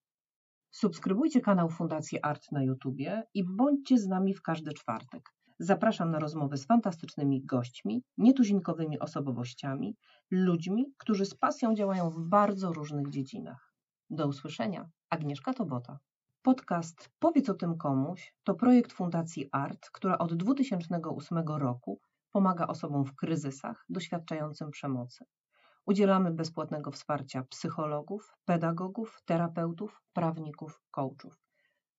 Subskrybujcie 0.70 1.40
kanał 1.40 1.68
Fundacji 1.68 2.22
Art 2.22 2.53
na 2.53 2.62
YouTubie 2.62 3.22
i 3.35 3.44
bądźcie 3.44 3.98
z 3.98 4.09
nami 4.09 4.35
w 4.35 4.42
każdy 4.42 4.72
czwartek. 4.72 5.38
Zapraszam 5.61 6.11
na 6.11 6.18
rozmowy 6.18 6.57
z 6.57 6.66
fantastycznymi 6.66 7.44
gośćmi, 7.44 8.05
nietuzinkowymi 8.18 8.99
osobowościami, 8.99 9.97
ludźmi, 10.31 10.92
którzy 10.99 11.25
z 11.25 11.35
pasją 11.35 11.75
działają 11.75 12.11
w 12.11 12.21
bardzo 12.21 12.73
różnych 12.73 13.11
dziedzinach. 13.11 13.75
Do 14.11 14.27
usłyszenia. 14.27 14.88
Agnieszka 15.11 15.55
Tobota. 15.55 15.99
Podcast 16.42 17.11
Powiedz 17.18 17.49
o 17.49 17.55
tym 17.55 17.77
komuś 17.77 18.35
to 18.44 18.55
projekt 18.55 18.92
Fundacji 18.92 19.49
Art, 19.53 19.90
która 19.92 20.18
od 20.18 20.35
2008 20.35 21.38
roku 21.38 22.01
pomaga 22.31 22.66
osobom 22.66 23.05
w 23.05 23.14
kryzysach 23.14 23.85
doświadczającym 23.88 24.71
przemocy. 24.71 25.25
Udzielamy 25.87 26.31
bezpłatnego 26.31 26.90
wsparcia 26.90 27.42
psychologów, 27.42 28.37
pedagogów, 28.44 29.23
terapeutów, 29.25 30.03
prawników, 30.12 30.83
coachów. 30.90 31.38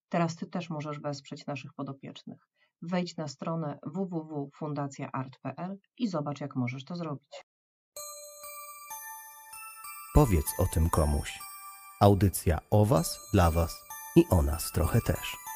Teraz 0.09 0.35
Ty 0.35 0.45
też 0.45 0.69
możesz 0.69 0.99
wesprzeć 0.99 1.45
naszych 1.45 1.73
podopiecznych. 1.73 2.47
Wejdź 2.81 3.17
na 3.17 3.27
stronę 3.27 3.79
www.fundacjaart.pl 3.83 5.77
i 5.97 6.07
zobacz, 6.07 6.41
jak 6.41 6.55
możesz 6.55 6.85
to 6.85 6.95
zrobić. 6.95 7.45
Powiedz 10.13 10.45
o 10.59 10.65
tym 10.73 10.89
komuś. 10.89 11.39
Audycja 12.01 12.59
o 12.71 12.85
Was, 12.85 13.29
dla 13.33 13.51
Was 13.51 13.75
i 14.15 14.23
o 14.29 14.41
nas 14.41 14.71
trochę 14.71 15.01
też. 15.01 15.48